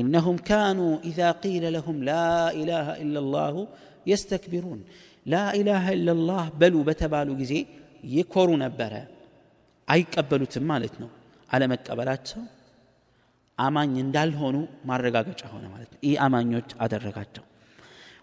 [0.00, 2.28] إنهم كانوا إذا قيل لهم لا
[2.60, 3.54] إله إلا الله
[4.10, 4.80] يستكبرون
[5.34, 7.60] لا إله إلا الله بلوا بتبالوا جزي
[8.18, 9.02] يكوروا نبرة
[9.92, 11.08] أي قبلوا تمالتنا
[11.52, 12.44] على ما قبلاتهم
[13.57, 14.55] አማኝ እንዳልሆኑ
[14.89, 17.43] ማረጋገጫ ሆነ ማለት ነው። ይህ አማኞች አደረጋቸው።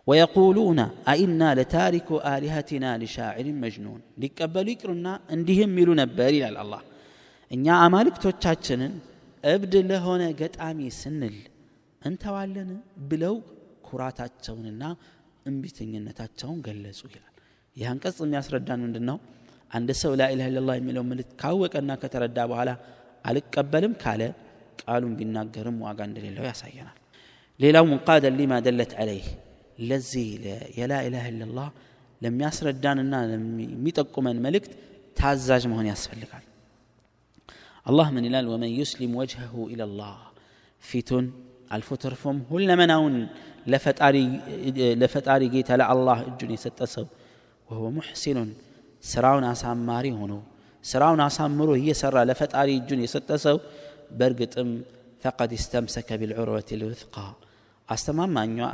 [0.07, 6.83] ወየቁሉነ አኢና ለታሪኩ አሊሀቲና ሊሻዕሪን መጅኑን። ሊቀበሉ ይቅሩና እንዲህም ይሉ ነበር ይላል አላህ።
[7.51, 8.93] እኛ አማልክቶቻችንን
[9.45, 11.37] እብድ ለሆነ ገጣሚ ስንል
[12.03, 12.71] እንተዋለን
[13.11, 13.35] ብለው
[13.87, 14.83] ኩራታቸውንና
[15.47, 17.35] እምቢተኝነታቸውን ገለጹ ይላል።
[17.77, 19.19] ይህ አንቀጽ የሚያስረዳን ምንድን ነው
[19.71, 22.71] አንድ ሰው ላኢላha ኢላላህ የሚለው ምልክት ካወቀና ከተረዳ በኋላ
[23.25, 24.23] አልቀበልም ካለ
[24.82, 26.98] ቃሉን ቢናገርም ዋጋ እንደሌለው ያሳየናል
[27.60, 29.28] ሌላው ሙንቃደን ሊማ ደለት ዐለይህ
[29.90, 30.28] ለዚህ
[30.80, 31.68] የላኢላha ኢላላህ
[32.22, 34.74] ለሚያስረዳንና ለሚጠቁመን መልእክት
[35.20, 36.44] ታዛዥ መሆን ያስፈልጋል
[37.86, 40.16] አላህ ምን ይላል ወመን ዩስሊም ወጅሀሁ ኢለላህ
[40.84, 41.26] ፊቱን
[41.76, 43.16] አልፎ ተርፎም ሁለመናውን
[45.02, 47.06] ለፈጣሪ ጌታ ለአላህ እጁን የሰጠ ሰው
[47.70, 48.50] ወሁወ ሙሕሲኑን
[49.04, 50.34] ስራውን አሳማሪ ሆኖ
[50.86, 53.58] ስራውን አሳምሮ እየሰራ ለፈጣሪ እጁን የሰጠ ሰው
[54.18, 54.70] በእርግጥም
[55.24, 57.16] ፈቀድ እስተምሰከ ቢልዑርወት ልውትቃ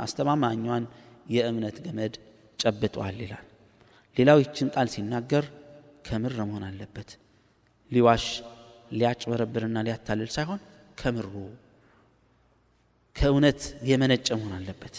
[0.04, 0.84] አስተማማኟን
[1.34, 2.14] የእምነት ገመድ
[2.60, 3.46] ጨብጧል ይላል
[4.16, 5.44] ሌላው ይችን ቃል ሲናገር
[6.06, 7.10] ከምር መሆን አለበት
[7.90, 8.24] ሊዋሽ
[8.98, 10.60] ሊያጭበረብርና ሊያታልል ሳይሆን
[11.00, 11.34] ከምሩ
[13.16, 14.96] ከእውነት የመነጨ መሆን አለበት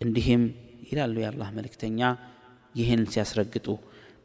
[0.00, 0.42] እንዲህም
[0.90, 2.00] ይላሉ የአላህ መልእክተኛ
[2.74, 3.66] ይህን ሲያስረግጡ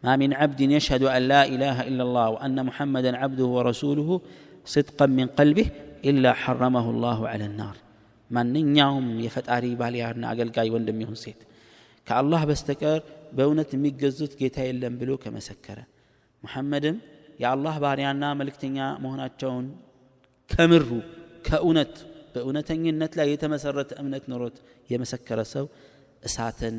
[0.04, 4.10] ما من عبد يشهد أن لا إله إلا الله وأن محمدا عبده ورسوله
[4.66, 5.68] صدقا من قلبه
[6.10, 7.78] إلا حرمه الله على النار
[8.32, 11.40] ማንኛውም የፈጣሪ ባልያና አገልጋይ ወንድም ይሁን ሴት
[12.08, 13.00] ከአላህ በስተቀር
[13.38, 15.80] በእውነት የሚገዙት ጌታ የለም ብሎ ከመሰከረ
[16.44, 16.98] ሙሐመድም
[17.42, 19.66] የአላህ ባሪያና መልእክተኛ መሆናቸውን
[20.52, 20.90] ከምሩ
[21.48, 21.94] ከእውነት
[22.34, 24.58] በእውነተኝነት ላይ የተመሰረተ እምነት ኖሮት
[24.94, 25.66] የመሰከረ ሰው
[26.28, 26.76] እሳትን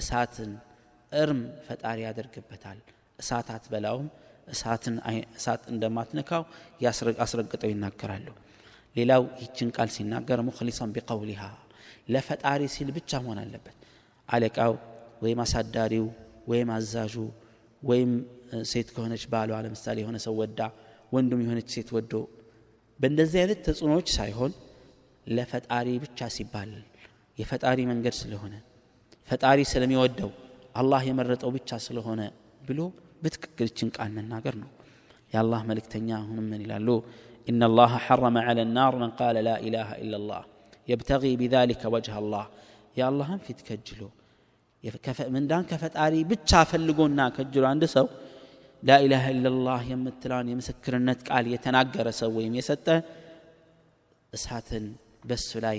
[0.00, 0.50] እሳትን
[1.12, 2.78] እርም ፈጣሪ ያደርግበታል
[3.22, 4.83] እሳት አትበላውም እሳትን እሳት
[5.73, 6.43] እንደማትነካው
[7.25, 8.27] አስረግጠው ይናገራሉ።
[8.95, 11.41] ሌላው ይችን ቃል ሲናገር ሙክሊሰን ቢቀውሊሃ
[12.13, 13.75] ለፈጣሪ ሲል ብቻ መሆን አለበት።
[14.29, 14.73] አለቃው
[15.23, 16.07] ወይም አሳዳሪው
[16.51, 17.15] ወይም አዛዡ
[17.83, 18.11] ወይም
[18.69, 20.59] ሴት ከሆነች ባሏ ለምሳሌ የሆነ ሰው ወዳ
[21.11, 22.13] ወንዱም የሆነች ሴት ወዶ
[22.99, 24.51] በእንደዚህ አይነት ተጽዕኖዎች ሳይሆን
[25.27, 26.71] ለፈጣሪ ብቻ ሲባል
[27.37, 28.53] የፈጣሪ መንገድ ስለሆነ
[29.27, 30.31] ፈጣሪ ስለሚወደው
[30.75, 32.21] አላህ የመረጠው ብቻ ስለሆነ
[32.67, 32.79] ብሎ
[33.24, 34.70] በትክክል ይችን ቃል መናገር ነው
[35.34, 36.88] የአላህ መልእክተኛ አሁንም ምን ይላሉ
[37.50, 40.42] إن الله حرم على النار من قال لا إله إلا الله
[40.90, 42.44] يبتغي بذلك وجه الله
[42.98, 44.08] يا الله هم في تكجلو
[45.34, 48.06] من دان كفتاري بتشا فلقونا كجلو عند سو
[48.82, 52.96] لا إله إلا الله يمتلان يمسكر النت قال يتناقر سويم يسته
[54.36, 54.84] እሳትን
[55.28, 55.78] በሱ ላይ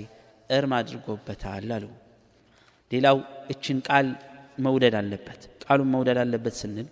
[0.56, 1.86] እርም አድርጎበታል አሉ
[2.92, 3.16] ሌላው
[3.52, 4.06] እችን ቃል
[4.66, 6.88] መውደድ አለበት ቃሉን መውደድ አለበት ስንል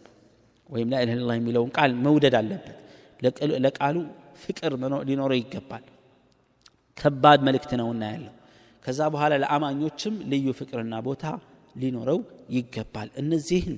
[0.70, 2.76] ወይም ላኢላህ ኢላላህ የሚለውን ቃል መውደድ አለበት።
[3.66, 3.96] ለቃሉ
[4.44, 4.72] ፍቅር
[5.10, 5.86] ሊኖረው ይገባል።
[6.98, 8.34] ከባድ መልእክት ነውና ያለው
[8.86, 11.24] ከዛ በኋላ ለአማኞችም ልዩ ፍቅርና ቦታ
[11.76, 12.20] ሊኖረው
[12.56, 13.76] ይገባል። እነዚህን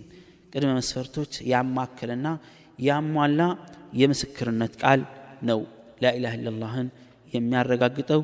[0.53, 2.27] ቅድመ መስፈርቶች ያማከልና
[2.79, 3.41] ያሟላ
[3.93, 5.01] የምስክርነት ቃል
[5.49, 5.59] ነው
[6.03, 6.87] ላኢላህ ኢላላህን
[7.33, 8.21] የሚያረጋግጠው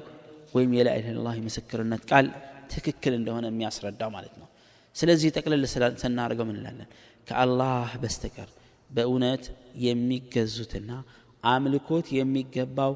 [0.55, 2.27] ወይም የላኢላህ ኢላላህ የምስክርነት ቃል
[2.73, 4.47] ትክክል እንደሆነ የሚያስረዳው ማለት ነው።
[4.95, 5.63] ስለዚህ ጠቅልል
[6.01, 6.89] ስናደርገው ምን እንላለን?
[7.27, 8.49] ከአላህ በስተቀር
[8.89, 9.43] በእውነት
[9.85, 10.91] የሚገዙትና
[11.43, 12.93] አምልኮት የሚገባው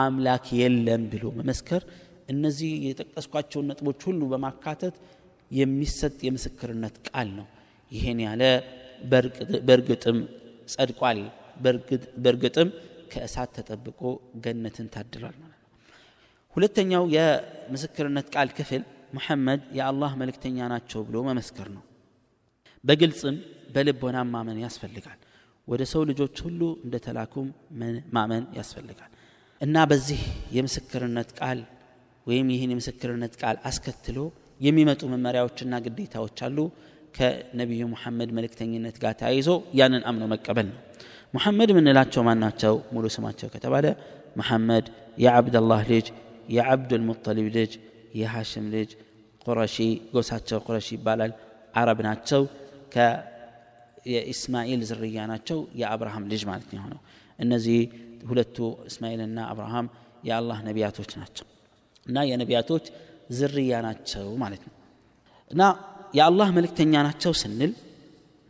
[0.00, 1.82] አምላክ የለም ብሎ መመስከር
[2.28, 4.96] እነዚህ የጠቀስኳቸውን ነጥቦች ሁሉ በማካተት
[5.50, 7.46] የሚሰጥ የምስክርነት ቃል ነው።
[7.92, 8.42] ይሄን ያለ
[9.66, 10.18] በእርግጥም
[10.74, 11.20] ጸድቋል።
[12.18, 12.68] በእርግጥም
[13.12, 14.00] ከእሳት ተጠብቆ
[14.44, 15.68] ገነትን ታድሏል ማለት ነው።
[16.54, 18.82] ሁለተኛው የምስክርነት ቃል ክፍል
[19.14, 21.82] ሙሐመድ የአላህ መልእክተኛ ናቸው ብሎ መመስከር ነው።
[22.84, 23.36] በግልጽም
[23.74, 25.18] በልቦናም ማመን ያስፈልጋል።
[25.68, 27.48] ወደ ሰው ልጆች ሁሉ እንደተላኩም
[28.14, 29.10] ማመን ያስፈልጋል።
[29.60, 30.20] እና በዚህ
[30.56, 31.58] የምስክርነት ቃል
[32.26, 34.18] ወይም ይህን የምስክርነት ቃል አስከትሎ
[34.60, 36.58] የሚመጡ መመሪያዎችና ግዴታዎች አሉ።
[37.14, 40.76] ከነቢዩ ሙሐመድ መልእክተኝነት ጋር ተያይዞ ያንን አምኖ መቀበል ነው።
[41.34, 42.74] ሙሐመድ የምንላቸው ማናቸው?
[42.94, 43.86] ሙሉ ስማቸው ከተባለ
[44.36, 44.86] መሐመድ
[45.18, 46.06] የዓብደላህ ልጅ
[46.48, 47.72] የዓብዱል ሙጠሊብ ልጅ
[48.20, 48.90] የሐሽም ልጅ
[49.46, 49.76] ቁረሺ
[50.14, 51.32] ጎሳቸው ቁረሺ ይባላል።
[51.74, 52.42] አረብ ናቸው
[54.06, 57.00] የኢስማኤል ዝርያ ናቸው። የአብርሃም ልጅ ማለት ነው የሆነው።
[57.38, 57.78] እነዚህ
[58.28, 58.56] ሁለቱ
[58.88, 59.86] እስማኤልና አብርሃም
[60.28, 61.46] የአላህ ነቢያቶች ናቸው
[62.06, 62.84] እና የነቢያቶች
[63.30, 64.74] ዝርያ ናቸው ማለት ነው።
[65.50, 65.62] እና
[66.14, 67.72] የአላህ መልእክተኛ ናቸው ስንል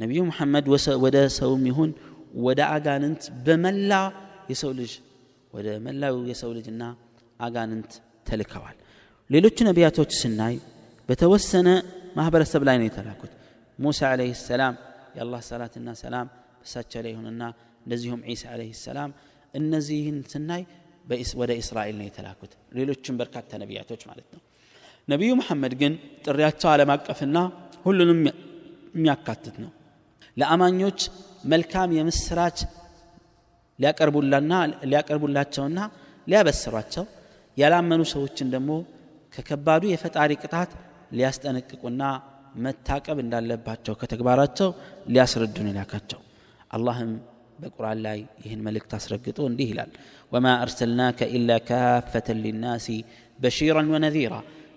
[0.01, 0.67] ነቢዩ ሙሐመድ
[1.05, 1.91] ወደ ሰውም ይሁን
[2.47, 3.93] ወደ አጋንንት በመላ
[4.51, 4.93] የሰው ልጅ
[5.53, 6.83] ወደ መላው የሰው ልጅና
[7.41, 7.93] አጋንንት
[8.27, 8.77] ተልከዋል።
[9.31, 10.55] ሌሎቹ ነቢያቶች ስናይ
[11.09, 11.69] በተወሰነ
[12.17, 13.33] ማህበረሰብ ላይ ነው የተላኩት።
[13.79, 14.75] ሙሳ ዓለይህ ሰላም
[15.17, 16.27] የአላህ ሰላትና ሰላም
[16.61, 17.43] በሳቸው ላይ ይሁንና
[17.85, 19.11] እንደዚሁም ዒሳ ዓለይህ ሰላም
[19.55, 20.63] እነዚህን ስናይ
[21.41, 24.41] ወደ እስራኤል ነው የተላኩት። ሌሎችም በርካታ ነቢያቶች ማለት ነው።
[25.09, 25.93] ነቢዩ መሐመድ ግን
[26.25, 27.39] ጥሪያቸው ዓለም አቀፍና
[27.87, 28.21] ሁሉንም
[28.95, 29.71] የሚያካትት ነው።
[30.37, 31.01] ለአማኞች
[31.53, 32.59] መልካም የምስራች
[34.85, 35.81] ሊያቀርቡላቸውና
[36.27, 37.05] ሊያበስሯቸው
[37.57, 38.73] ያላመኑ ሰዎችን ደግሞ
[39.33, 40.71] ከከባዱ የፈጣሪ ቅጣት
[41.13, 42.03] ሊያስጠነቅቁና
[42.59, 44.71] መታቀብ እንዳለባቸው ከተግባራቸው
[45.09, 46.21] ሊያስረዱን ይላካቸው
[46.71, 47.13] አላህም
[47.61, 49.91] በቁርአን ላይ ይህን መልእክት አስረግጦ እንዲህ ይላል
[50.33, 52.87] ወማ አርሰልናከ ኢላ ካፈተን ሊናሲ
[53.39, 54.35] በሺራን ወነዚራ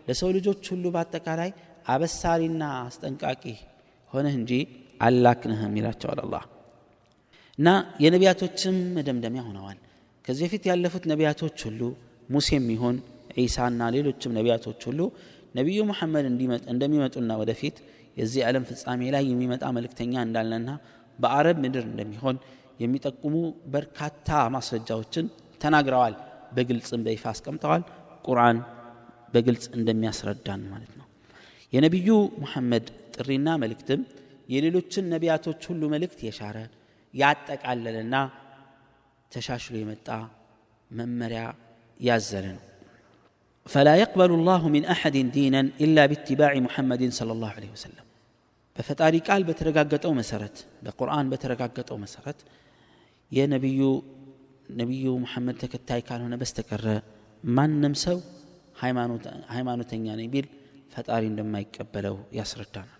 [0.08, 1.52] ለሰው ልጆች ሁሉ በአጠቃላይ
[1.88, 3.44] አበሳሪና አስጠንቃቂ
[4.12, 4.52] ሆነህ እንጂ
[5.02, 6.44] አላክንህም ይላቸዋል አላህ።
[7.58, 7.70] እና
[8.04, 9.80] የነቢያቶችም መደምደሚያ ሆነዋል።
[10.26, 11.82] ከዚህ በፊት ያለፉት ነቢያቶች ሁሉ
[12.30, 12.98] ሙሴም ይሆን
[13.38, 15.00] ዒሳና ሌሎችም ነቢያቶች ሁሉ
[15.56, 16.26] ነቢዩ መሐመድ
[16.74, 17.78] እንደሚመጡና ወደፊት
[18.18, 20.70] የዚህ ዓለም ፍጻሜ ላይ የሚመጣ መልእክተኛ እንዳለና
[21.20, 22.38] በአረብ ምድር እንደሚሆን
[22.80, 23.36] የሚጠቁሙ
[23.74, 25.26] በርካታ ማስረጃዎችን
[25.62, 26.16] ተናግረዋል።
[26.56, 27.84] በግልጽም በይፋ አስቀምጠዋል።
[28.26, 28.58] ቁርአን
[29.34, 31.08] በግልጽ እንደሚያስረዳን ማለት ነው።
[31.74, 32.10] የነቢዩ
[32.42, 32.86] ሙሐመድ
[33.16, 34.02] ጥሪና መልእክትም
[34.50, 36.58] የሌሎችን ነቢያቶች ሁሉ መልእክት የሻረ
[37.14, 38.16] ያጠቃለለና
[39.32, 40.08] ተሻሽሎ የመጣ
[40.92, 41.44] መመሪያ
[42.00, 42.64] ያዘለ ነው
[43.66, 48.06] فلا يقبل الله من أحد دينا إلا باتباع محمد صلى الله عليه وسلم.
[48.76, 52.36] ففتاري قال بترقاقت أو مسارت بقرآن بترقاقت أو مسارت
[53.32, 54.02] يا نبي
[54.70, 57.02] نبي محمد تكتاي كان هنا بس تكرر
[57.44, 58.20] ما نمسو
[58.80, 58.94] هاي
[59.64, 60.48] ما نتنياني يعني بيل
[60.90, 62.96] فتاري لما يقبله يسرتانا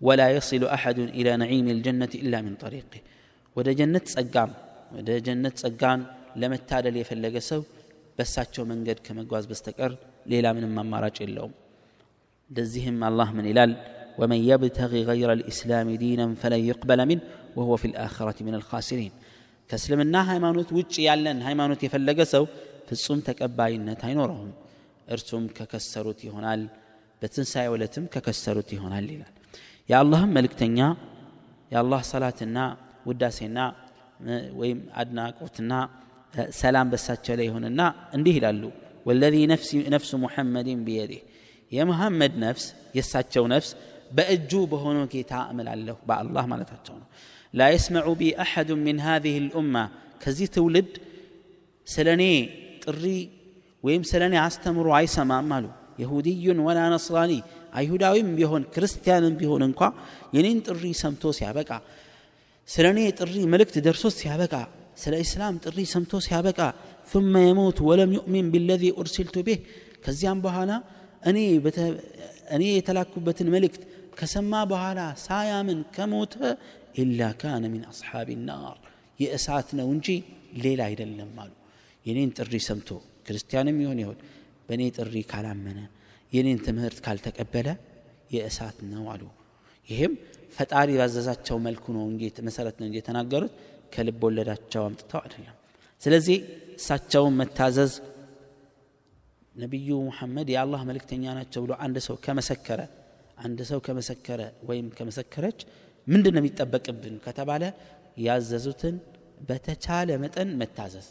[0.00, 3.00] ولا يصل أحد إلى نعيم الجنة إلا من طريقه
[3.56, 4.50] ودى جنة سقام
[4.94, 6.00] ودى جنة سقام
[6.36, 7.36] لما تالى ليفلق
[8.17, 9.91] በሳቸው መንገድ ከመጓዝ በስተቀር
[10.31, 11.53] ሌላ ምንም አማራጭ የለውም
[12.49, 13.73] እንደዚህም አላህ ምን ይላል
[14.21, 17.23] ومن يبتغي غير الإسلام دينا فلن يقبل منه
[17.57, 19.13] وهو في الآخرة من الخاسرين
[19.69, 22.43] كسلمنا هيمانوت وجه يالن هيمانوت يفلق سو
[22.89, 24.51] ፍጹም ተቀባይነት አይኖረውም
[25.13, 26.61] እርሱም ከከሰሩት ይሆናል
[27.21, 29.33] በትንሣኤ ዕለትም ከከሰሩት ይሆናል ይላል
[29.91, 30.79] የአላህም መልእክተኛ
[31.73, 32.57] የአላህ ሰላትና
[33.09, 33.59] ውዳሴና
[34.59, 35.73] ወይም አድናቆትና
[36.59, 37.81] ሰላም በሳቸው ላይ ይሆንና
[38.17, 38.63] እንዲህ ይላሉ
[39.07, 39.35] ወለዚ
[39.93, 41.21] ነፍሱ ሙሐመድን ቢየዲህ
[41.71, 42.65] የሙሐመድ ነፍስ
[42.97, 43.69] የእሳቸው ነፍስ
[44.17, 47.07] በእጁ በሆነው ጌታ እምላለሁ በአላህ ማለታቸው ነው
[47.53, 49.75] ላ የስመዑ ቢ አሐዱ ምን ሃዚህ ልኡማ
[50.23, 50.91] ከዚህ ትውልድ
[51.87, 52.23] ስለ እኔ
[52.83, 53.03] ጥሪ
[53.83, 55.65] ወይም ስለ እኔ አስተምሮ አይሰማም አሉ
[56.01, 57.33] የሁድዩን ወላ ነስራኒ
[57.79, 59.81] አይሁዳዊም ቢሆን ክርስቲያንም ቢሆን እንኳ
[60.35, 61.71] የኔን ጥሪ ሰምቶ ሲያበቃ
[62.69, 64.53] ስለ እኔ ጥሪ መልእክት ደርሶ ሲያበቃ
[65.01, 66.59] ስለ ኢስላም ጥሪ ሰምቶ ሲያበቃ
[67.11, 69.57] ثم يموت ولم يؤمن بالذي أرسلت به
[70.03, 70.71] ከዚያም በኋላ
[71.29, 71.37] እኔ
[72.55, 73.81] እኔ የተላኩበትን መልእክት
[74.19, 76.35] ከሰማ በኋላ ሳያምን ከሞተ
[77.01, 78.77] ኢላ ካነ ሚን አስሓብ ናር
[79.19, 80.07] የእሳት ነው እንጂ
[80.65, 81.51] ሌላ አይደለም አሉ
[82.05, 82.89] የኔን ጥሪ ሰምቶ
[83.27, 84.17] ክርስቲያንም ይሆን ይሆን
[84.67, 85.79] በእኔ ጥሪ ካላመነ
[86.31, 87.67] የኔን ትምህርት ካልተቀበለ
[88.35, 89.23] የእሳት ነው አሉ
[89.87, 90.13] ይህም
[90.57, 93.53] ፈጣሪ ባዘዛቸው መልኩ ነው እንጂ መሰረት ነው እንጂ የተናገሩት
[93.92, 95.56] ከልብ ወለዳቸው አምጥተው አይደለም።
[96.02, 96.36] ስለዚህ
[96.78, 97.92] እሳቸውን መታዘዝ
[99.54, 102.80] ነቢዩ ሙሐመድ የአላህ መልእክተኛ ናቸው ብሎ አንድ ሰው ከመሰከረ
[103.38, 105.60] አንድ ሰው ከመሰከረ ወይም ከመሰከረች
[106.06, 107.62] ምንድን ነው የሚጠበቅብን ከተባለ
[108.24, 108.96] ያዘዙትን
[109.48, 111.06] በተቻለ መጠን መታዘዝ።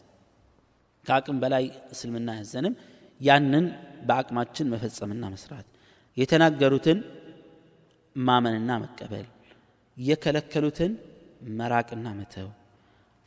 [1.05, 2.75] ከአቅም በላይ እስልምና ያዘንም
[3.19, 3.65] ያንን
[4.07, 5.67] በአቅማችን መፈጸምና መስራት።
[6.17, 6.99] የተናገሩትን
[8.15, 9.27] ማመንና መቀበል።
[9.97, 10.91] የከለከሉትን
[11.57, 12.49] መራቅና መተው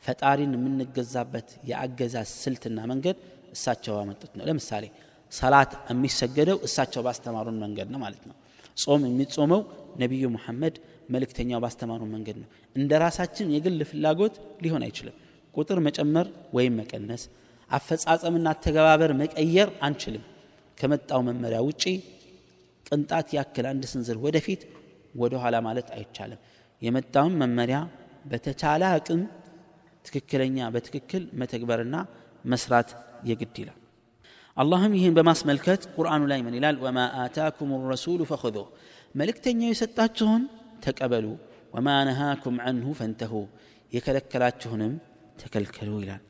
[0.03, 3.17] ፈጣሪን የምንገዛበት የአገዛዝ ስልትና መንገድ
[3.55, 4.85] እሳቸው ባመጡት ነው። ለምሳሌ
[5.31, 8.35] ሰላት የሚሰገደው እሳቸው ባስተማሩን መንገድ ነው ማለት ነው።
[8.77, 9.61] ጾም የሚጾመው
[10.01, 10.75] ነቢዩ ሙሐመድ
[11.13, 15.15] መልእክተኛው ባስተማሩን መንገድ ነው። እንደ ራሳችን የግል ፍላጎት ሊሆን አይችልም።
[15.53, 17.23] ቁጥር መጨመር ወይም መቀነስ
[17.69, 20.25] አፈጻጸምና አተገባበር መቀየር አንችልም።
[20.77, 21.83] ከመጣው መመሪያ ውጪ
[22.85, 24.61] ቅንጣት ያክል አንድ ስንዝር ወደፊት
[25.15, 26.39] ወደ ኋላ ማለት አይቻልም።
[26.81, 27.77] የመጣውን መመሪያ
[28.25, 29.21] በተቻለ አቅም
[30.07, 31.95] ትክክለኛ በትክክል መተግበርና
[32.45, 32.89] መስራት
[33.29, 33.77] የግድ ይላል።
[34.57, 36.75] አላህም ይህን በማስመልከት ቁርአኑ ላይ ምን ይላል?
[36.83, 38.57] ወማ አታኩም ረሱሉ ፈኹዙ
[39.15, 40.43] መልእክተኛው የሰጣችሁን
[40.85, 41.25] ተቀበሉ።
[41.73, 43.33] ወማ ነሃኩም አንሁ ፈንተሁ
[43.93, 44.93] የከለከላችሁንም
[45.41, 46.21] ተከልከሉ ይላል።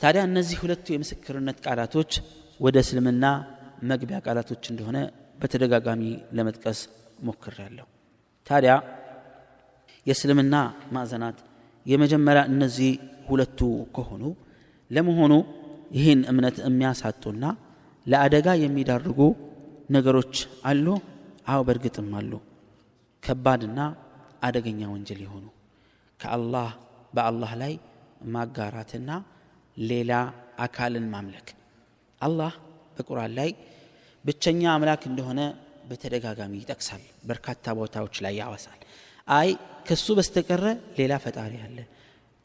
[0.00, 2.12] ታዲያ እነዚህ ሁለቱ የምስክርነት ቃላቶች
[2.60, 3.24] ወደ እስልምና
[3.90, 4.98] መግቢያ ቃላቶች እንደሆነ
[5.42, 6.02] በተደጋጋሚ
[6.36, 6.80] ለመጥቀስ
[7.26, 7.86] ሞክሬያለሁ።
[8.46, 8.72] ታዲያ
[10.06, 10.54] የእስልምና
[10.92, 11.38] ማዕዘናት
[11.86, 12.92] የመጀመሪያ እነዚህ
[13.28, 13.60] ሁለቱ
[13.96, 14.22] ከሆኑ
[14.90, 15.32] ለመሆኑ
[15.96, 17.44] ይህን እምነት የሚያሳጡና
[18.06, 19.18] ለአደጋ የሚዳርጉ
[19.90, 20.86] ነገሮች አሉ?
[21.46, 22.32] አዎ በእርግጥም አሉ።
[23.22, 23.78] ከባድና
[24.42, 25.46] አደገኛ ወንጀል የሆኑ
[26.20, 26.68] ከአላህ
[27.14, 27.72] በአላህ ላይ
[28.34, 29.10] ማጋራትና
[29.76, 30.12] ሌላ
[30.58, 31.48] አካልን ማምለክ።
[32.20, 32.52] አላህ
[32.96, 33.50] በቁርአን ላይ
[34.24, 35.40] ብቸኛ አምላክ እንደሆነ
[35.90, 38.80] በተደጋጋሚ ይጠቅሳል በርካታ ቦታዎች ላይ ያወሳል።
[39.32, 39.48] አይ
[39.86, 40.64] ከሱ በስተቀረ
[40.98, 41.78] ሌላ ፈጣሪ አለ።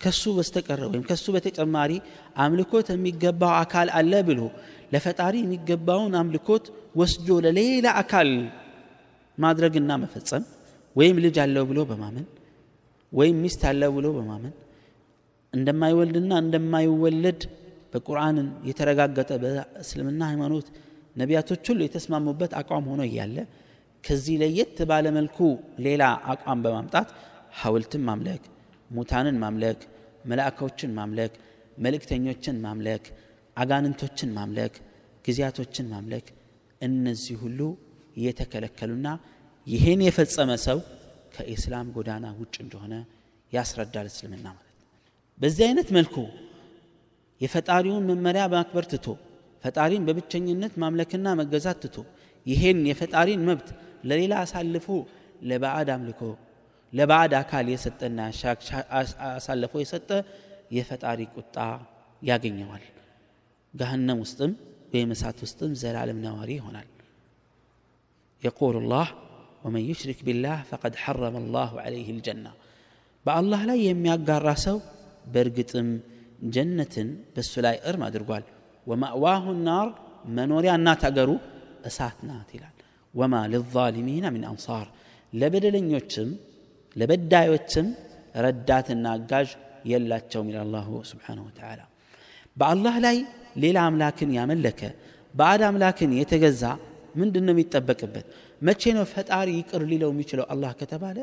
[0.02, 1.92] ከሱ በስተቀረ ወይም ከሱ በተጨማሪ
[2.44, 4.42] አምልኮት የሚገባው አካል አለ ብሎ
[4.94, 6.66] ለፈጣሪ የሚገባውን አምልኮት
[7.00, 8.30] ወስዶ ለሌላ አካል
[9.38, 10.44] ማድረግና መፈጸም
[10.96, 12.26] ወይም ልጅ አለው ብሎ በማመን
[13.12, 14.54] ወይም ሚስት አለው ብሎ በማመን
[15.54, 17.42] እንደማይወልድና እንደማይወለድ
[17.94, 20.68] በቁርአንን የተረጋገጠ በእስልምና ሃይማኖት
[21.16, 23.38] ነቢያቶች ሁሉ የተስማሙበት አቋም ሆኖ እያለ
[24.06, 25.38] ከዚህ ለየት ባለ መልኩ
[25.86, 27.10] ሌላ አቋም በማምጣት
[27.62, 28.44] ሐውልትን ማምለክ
[28.90, 29.80] ሙታንን ማምለክ
[30.30, 31.34] መላእካዎችን ማምለክ
[31.78, 33.06] መልእክተኞችን ማምለክ
[33.58, 34.74] አጋንንቶችን ማምለክ
[35.26, 36.26] ጊዜያቶችን ማምለክ
[36.82, 37.60] እነዚህ ሁሉ
[38.26, 39.08] የተከለከሉና
[39.68, 40.80] ይህን የፈጸመ ሰው
[41.36, 42.94] ከኢስላም ጎዳና ውጭ እንደሆነ
[43.52, 44.62] ያስረዳል እስልምና ማለት
[45.38, 46.16] በዚህ አይነት መልኩ
[47.42, 49.08] የፈጣሪውን መመሪያ በማክበር ትቶ
[49.64, 51.98] ፈጣሪን በብቸኝነት ማምለክና መገዛት ትቶ
[52.46, 53.70] ይሄን የፈጣሪን መብት
[54.09, 54.87] ለሌላ አሳልፎ
[55.51, 56.23] ለባዕድ አምልኮ
[56.93, 58.19] ለባዕድ አካል የሰጠና
[59.31, 60.11] አሳልፎ የሰጠ
[60.77, 61.57] የፈጣሪ ቁጣ
[62.23, 62.85] ያገኘዋል
[63.75, 64.53] ገሃነም ውስጥም
[64.95, 66.89] ወይም እሳት ውስጥም ዘላለም ነዋሪ ይሆናል
[68.43, 69.07] يقول الله
[69.65, 72.53] ومن يشرك بالله فقد حرم الله عليه الجنة
[73.25, 74.77] በአላህ ላይ የሚያጋራ ሰው
[75.33, 75.89] በእርግጥም
[76.55, 78.45] ጀነትን በእሱ ላይ እርም አድርጓል
[78.87, 79.89] ወማእዋሁ ናር
[80.37, 81.31] መኖሪያ እናት አገሩ
[81.89, 82.74] እሳት ናት ይላል
[83.15, 84.87] ወማ ልዛሊሚና ምን አንሳር
[85.33, 86.29] ለበደለኞችም
[86.97, 87.87] ለበዳዮችም
[88.45, 89.49] ረዳትና አጋዥ
[89.91, 91.81] የላቸውም ይላል አላሁ ስብሓንሁ ወተዓላ
[92.57, 93.17] በአላህ ላይ
[93.65, 94.81] ሌላ አምላክን ያመለከ
[95.35, 96.65] ባዕድ አምላክን የተገዛ
[97.21, 98.27] ምንድን ነው የሚጠበቅበት
[98.63, 101.19] መቼ ነው ፈጣሪ ይቅር ሊለው የሚችለው አላህ ከተባለ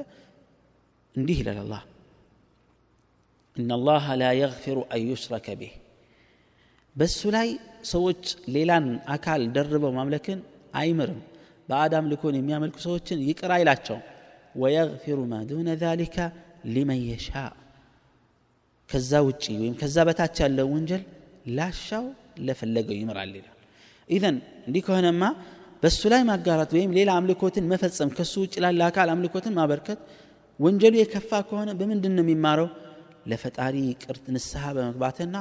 [1.15, 1.83] እንዲህ ይላል አላህ
[3.55, 5.73] إن الله لا يغفر أن يشرك به
[6.95, 7.49] በሱ ላይ
[7.91, 8.21] ሰዎች
[8.55, 10.39] ሌላን አካል ደርበው ማምለክን
[10.79, 11.19] አይምርም
[11.72, 13.98] በአዳም ልኮን የሚያመልኩ ሰዎችን ይቅር አይላቸው
[14.62, 16.16] ወየግፊሩ ማ ዱነ ዛሊካ
[16.74, 17.30] ሊመን የሻ
[18.90, 21.02] ከዛ ውጪ ወይም ከዛ በታች ያለው ወንጀል
[21.58, 22.04] ላሻው
[22.46, 23.56] ለፈለገው ይምራል ይላል
[24.08, 25.22] ኢዘን እንዲህ ከሆነማ
[25.82, 30.00] በእሱ ላይ ማጋራት ወይም ሌላ አምልኮትን መፈጸም ከሱ ውጭ ላለ አካል አምልኮትን ማበርከት
[30.58, 32.68] ወንጀሉ የከፋ ከሆነ በምንድን ነው የሚማረው
[33.30, 35.36] ለፈጣሪ ቅርት ንስሐ በመግባትና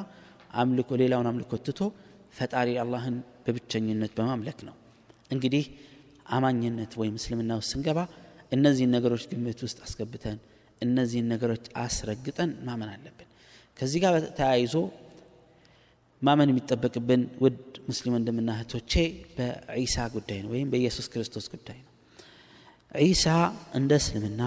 [0.62, 1.80] አምልኮ ሌላውን አምልኮ ትቶ
[2.38, 3.16] ፈጣሪ አላህን
[3.46, 4.76] በብቸኝነት በማምለክ ነው
[5.36, 5.66] እንግዲህ
[6.30, 8.00] አማኝነት ወይም እስልምና ውስጥ ስንገባ
[8.52, 10.38] እነዚህን ነገሮች ግምት ውስጥ አስገብተን
[10.82, 13.28] እነዚህን ነገሮች አስረግጠን ማመን አለብን።
[13.78, 14.74] ከዚህ ጋር ተያይዞ
[16.22, 18.94] ማመን የሚጠበቅብን ውድ ሙስሊም ወንድምና እህቶቼ
[19.36, 21.90] በዒሳ ጉዳይ ነው ወይም በኢየሱስ ክርስቶስ ጉዳይ ነው።
[23.02, 23.26] ዒሳ
[23.80, 24.42] እንደ እስልምና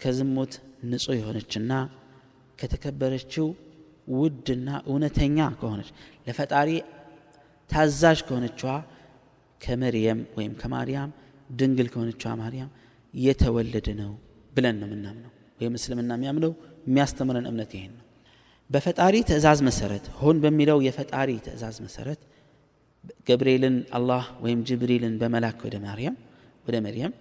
[0.00, 0.54] ከዝሙት
[0.90, 1.72] ንጹህ የሆነችና
[2.58, 3.46] ከተከበረችው
[4.14, 5.90] ውድና እውነተኛ ከሆነች
[6.26, 6.70] ለፈጣሪ
[7.70, 8.72] ታዛዥ ከሆነችዋ
[9.64, 11.10] ከመርየም ወይም ከማርያም
[11.50, 12.70] ድንግል ከሆነችዋ ማርያም
[13.14, 14.12] የተወለደ ነው
[14.54, 16.52] ብለን ነው የምናምነው። ወይም እስልምና የሚያምነው
[16.86, 18.04] የሚያስተምረን እምነት ይሄን ነው።
[18.70, 22.20] በፈጣሪ ትእዛዝ መሰረት ሆን በሚለው የፈጣሪ ትእዛዝ መሰረት
[23.28, 26.16] ገብርኤልን አላህ ወይም ጅብሪልን በመላክ ወደ ማርያም
[26.66, 27.12] ወደ መርየም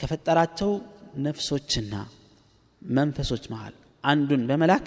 [0.00, 0.70] ከፈጠራቸው
[1.24, 1.94] ነፍሶችና
[2.82, 4.86] መንፈሶች መሃል አንዱን በመላክ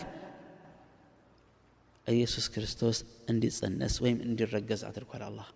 [2.07, 2.97] ኢየሱስ ክርስቶስ
[3.31, 5.49] እንዲጸነስ ወይም እንዲረገዝ አድርጓል አላህ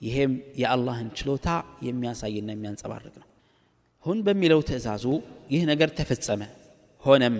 [0.00, 1.48] ይሄም የአላህን ችሎታ
[1.86, 3.28] የሚያሳይና የሚያንጸባርቅ ነው።
[4.04, 5.04] ሁን በሚለው ትእዛዙ
[5.52, 6.42] ይህ ነገር ተፈጸመ።
[7.04, 7.36] ሆነም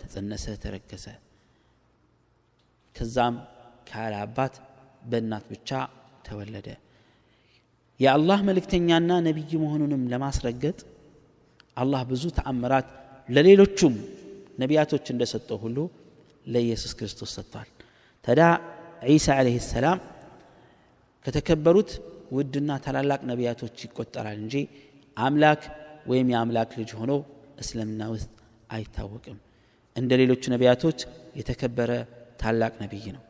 [0.00, 1.06] ተጸነሰ ተረገዘ
[2.96, 3.34] ከዛም
[3.88, 4.54] ካለ አባት
[5.02, 5.70] በእናት ብቻ
[6.24, 6.68] ተወለደ።
[8.00, 10.78] የአላህ መልእክተኛና ነቢይ መሆኑንም ለማስረገጥ
[11.76, 12.88] አላህ ብዙ ተአምራት
[13.28, 13.94] ለሌሎቹም
[14.58, 15.78] ነቢያቶች እንደሰጠው ሁሉ
[16.46, 17.68] ለኢየሱስ ክርስቶስ ሰጥቷል።
[18.24, 18.46] ታዲያ
[19.10, 19.98] ዒሳ ዓለይህ ሰላም
[21.26, 21.90] ከተከበሩት
[22.32, 24.54] ውድና ታላላቅ ነቢያቶች ይቆጠራል እንጂ
[25.16, 25.62] አምላክ
[26.06, 27.12] ወይም የአምላክ ልጅ ሆኖ
[27.58, 28.30] እስልምና ውስጥ
[28.70, 29.38] አይታወቅም።
[29.96, 30.98] እንደ ሌሎቹ ነቢያቶች
[31.36, 31.90] የተከበረ
[32.40, 33.22] ታላቅ ነቢይ ነው።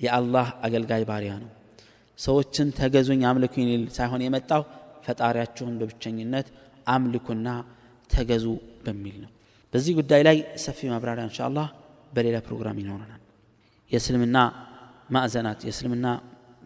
[0.00, 1.50] የአላህ አገልጋይ ባሪያ ነው።
[2.18, 4.62] ሰዎችን ተገዙኝ አምልኩኝ ሊል ሳይሆን የመጣው
[5.06, 6.48] ፈጣሪያቸውን በብቸኝነት
[6.86, 7.48] አምልኩና
[8.10, 8.46] ተገዙ
[8.84, 9.30] በሚል ነው።
[9.74, 11.40] በዚህ ጉዳይ ላይ ሰፊ ማብራሪያ እንሻ
[12.14, 13.20] በሌላ ፕሮግራም ይኖረናል።
[13.90, 14.36] የእስልምና
[15.10, 16.06] ማዕዘናት የእስልምና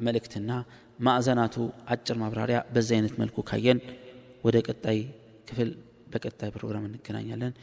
[0.00, 0.50] መልእክትና
[0.98, 1.56] ማዕዘናቱ
[1.88, 3.80] አጭር ማብራሪያ በዚህ አይነት መልኩ ካየን
[4.44, 4.98] ወደ ቀጣይ
[5.48, 5.70] ክፍል
[6.12, 7.54] በቀጣይ ፕሮግራም እንገናኛለን።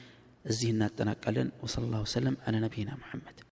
[0.45, 3.37] እዚህ እናጠናቃለን። ወሰለ ላሁ ወሰለም። አለ ነቢይና መሐመድ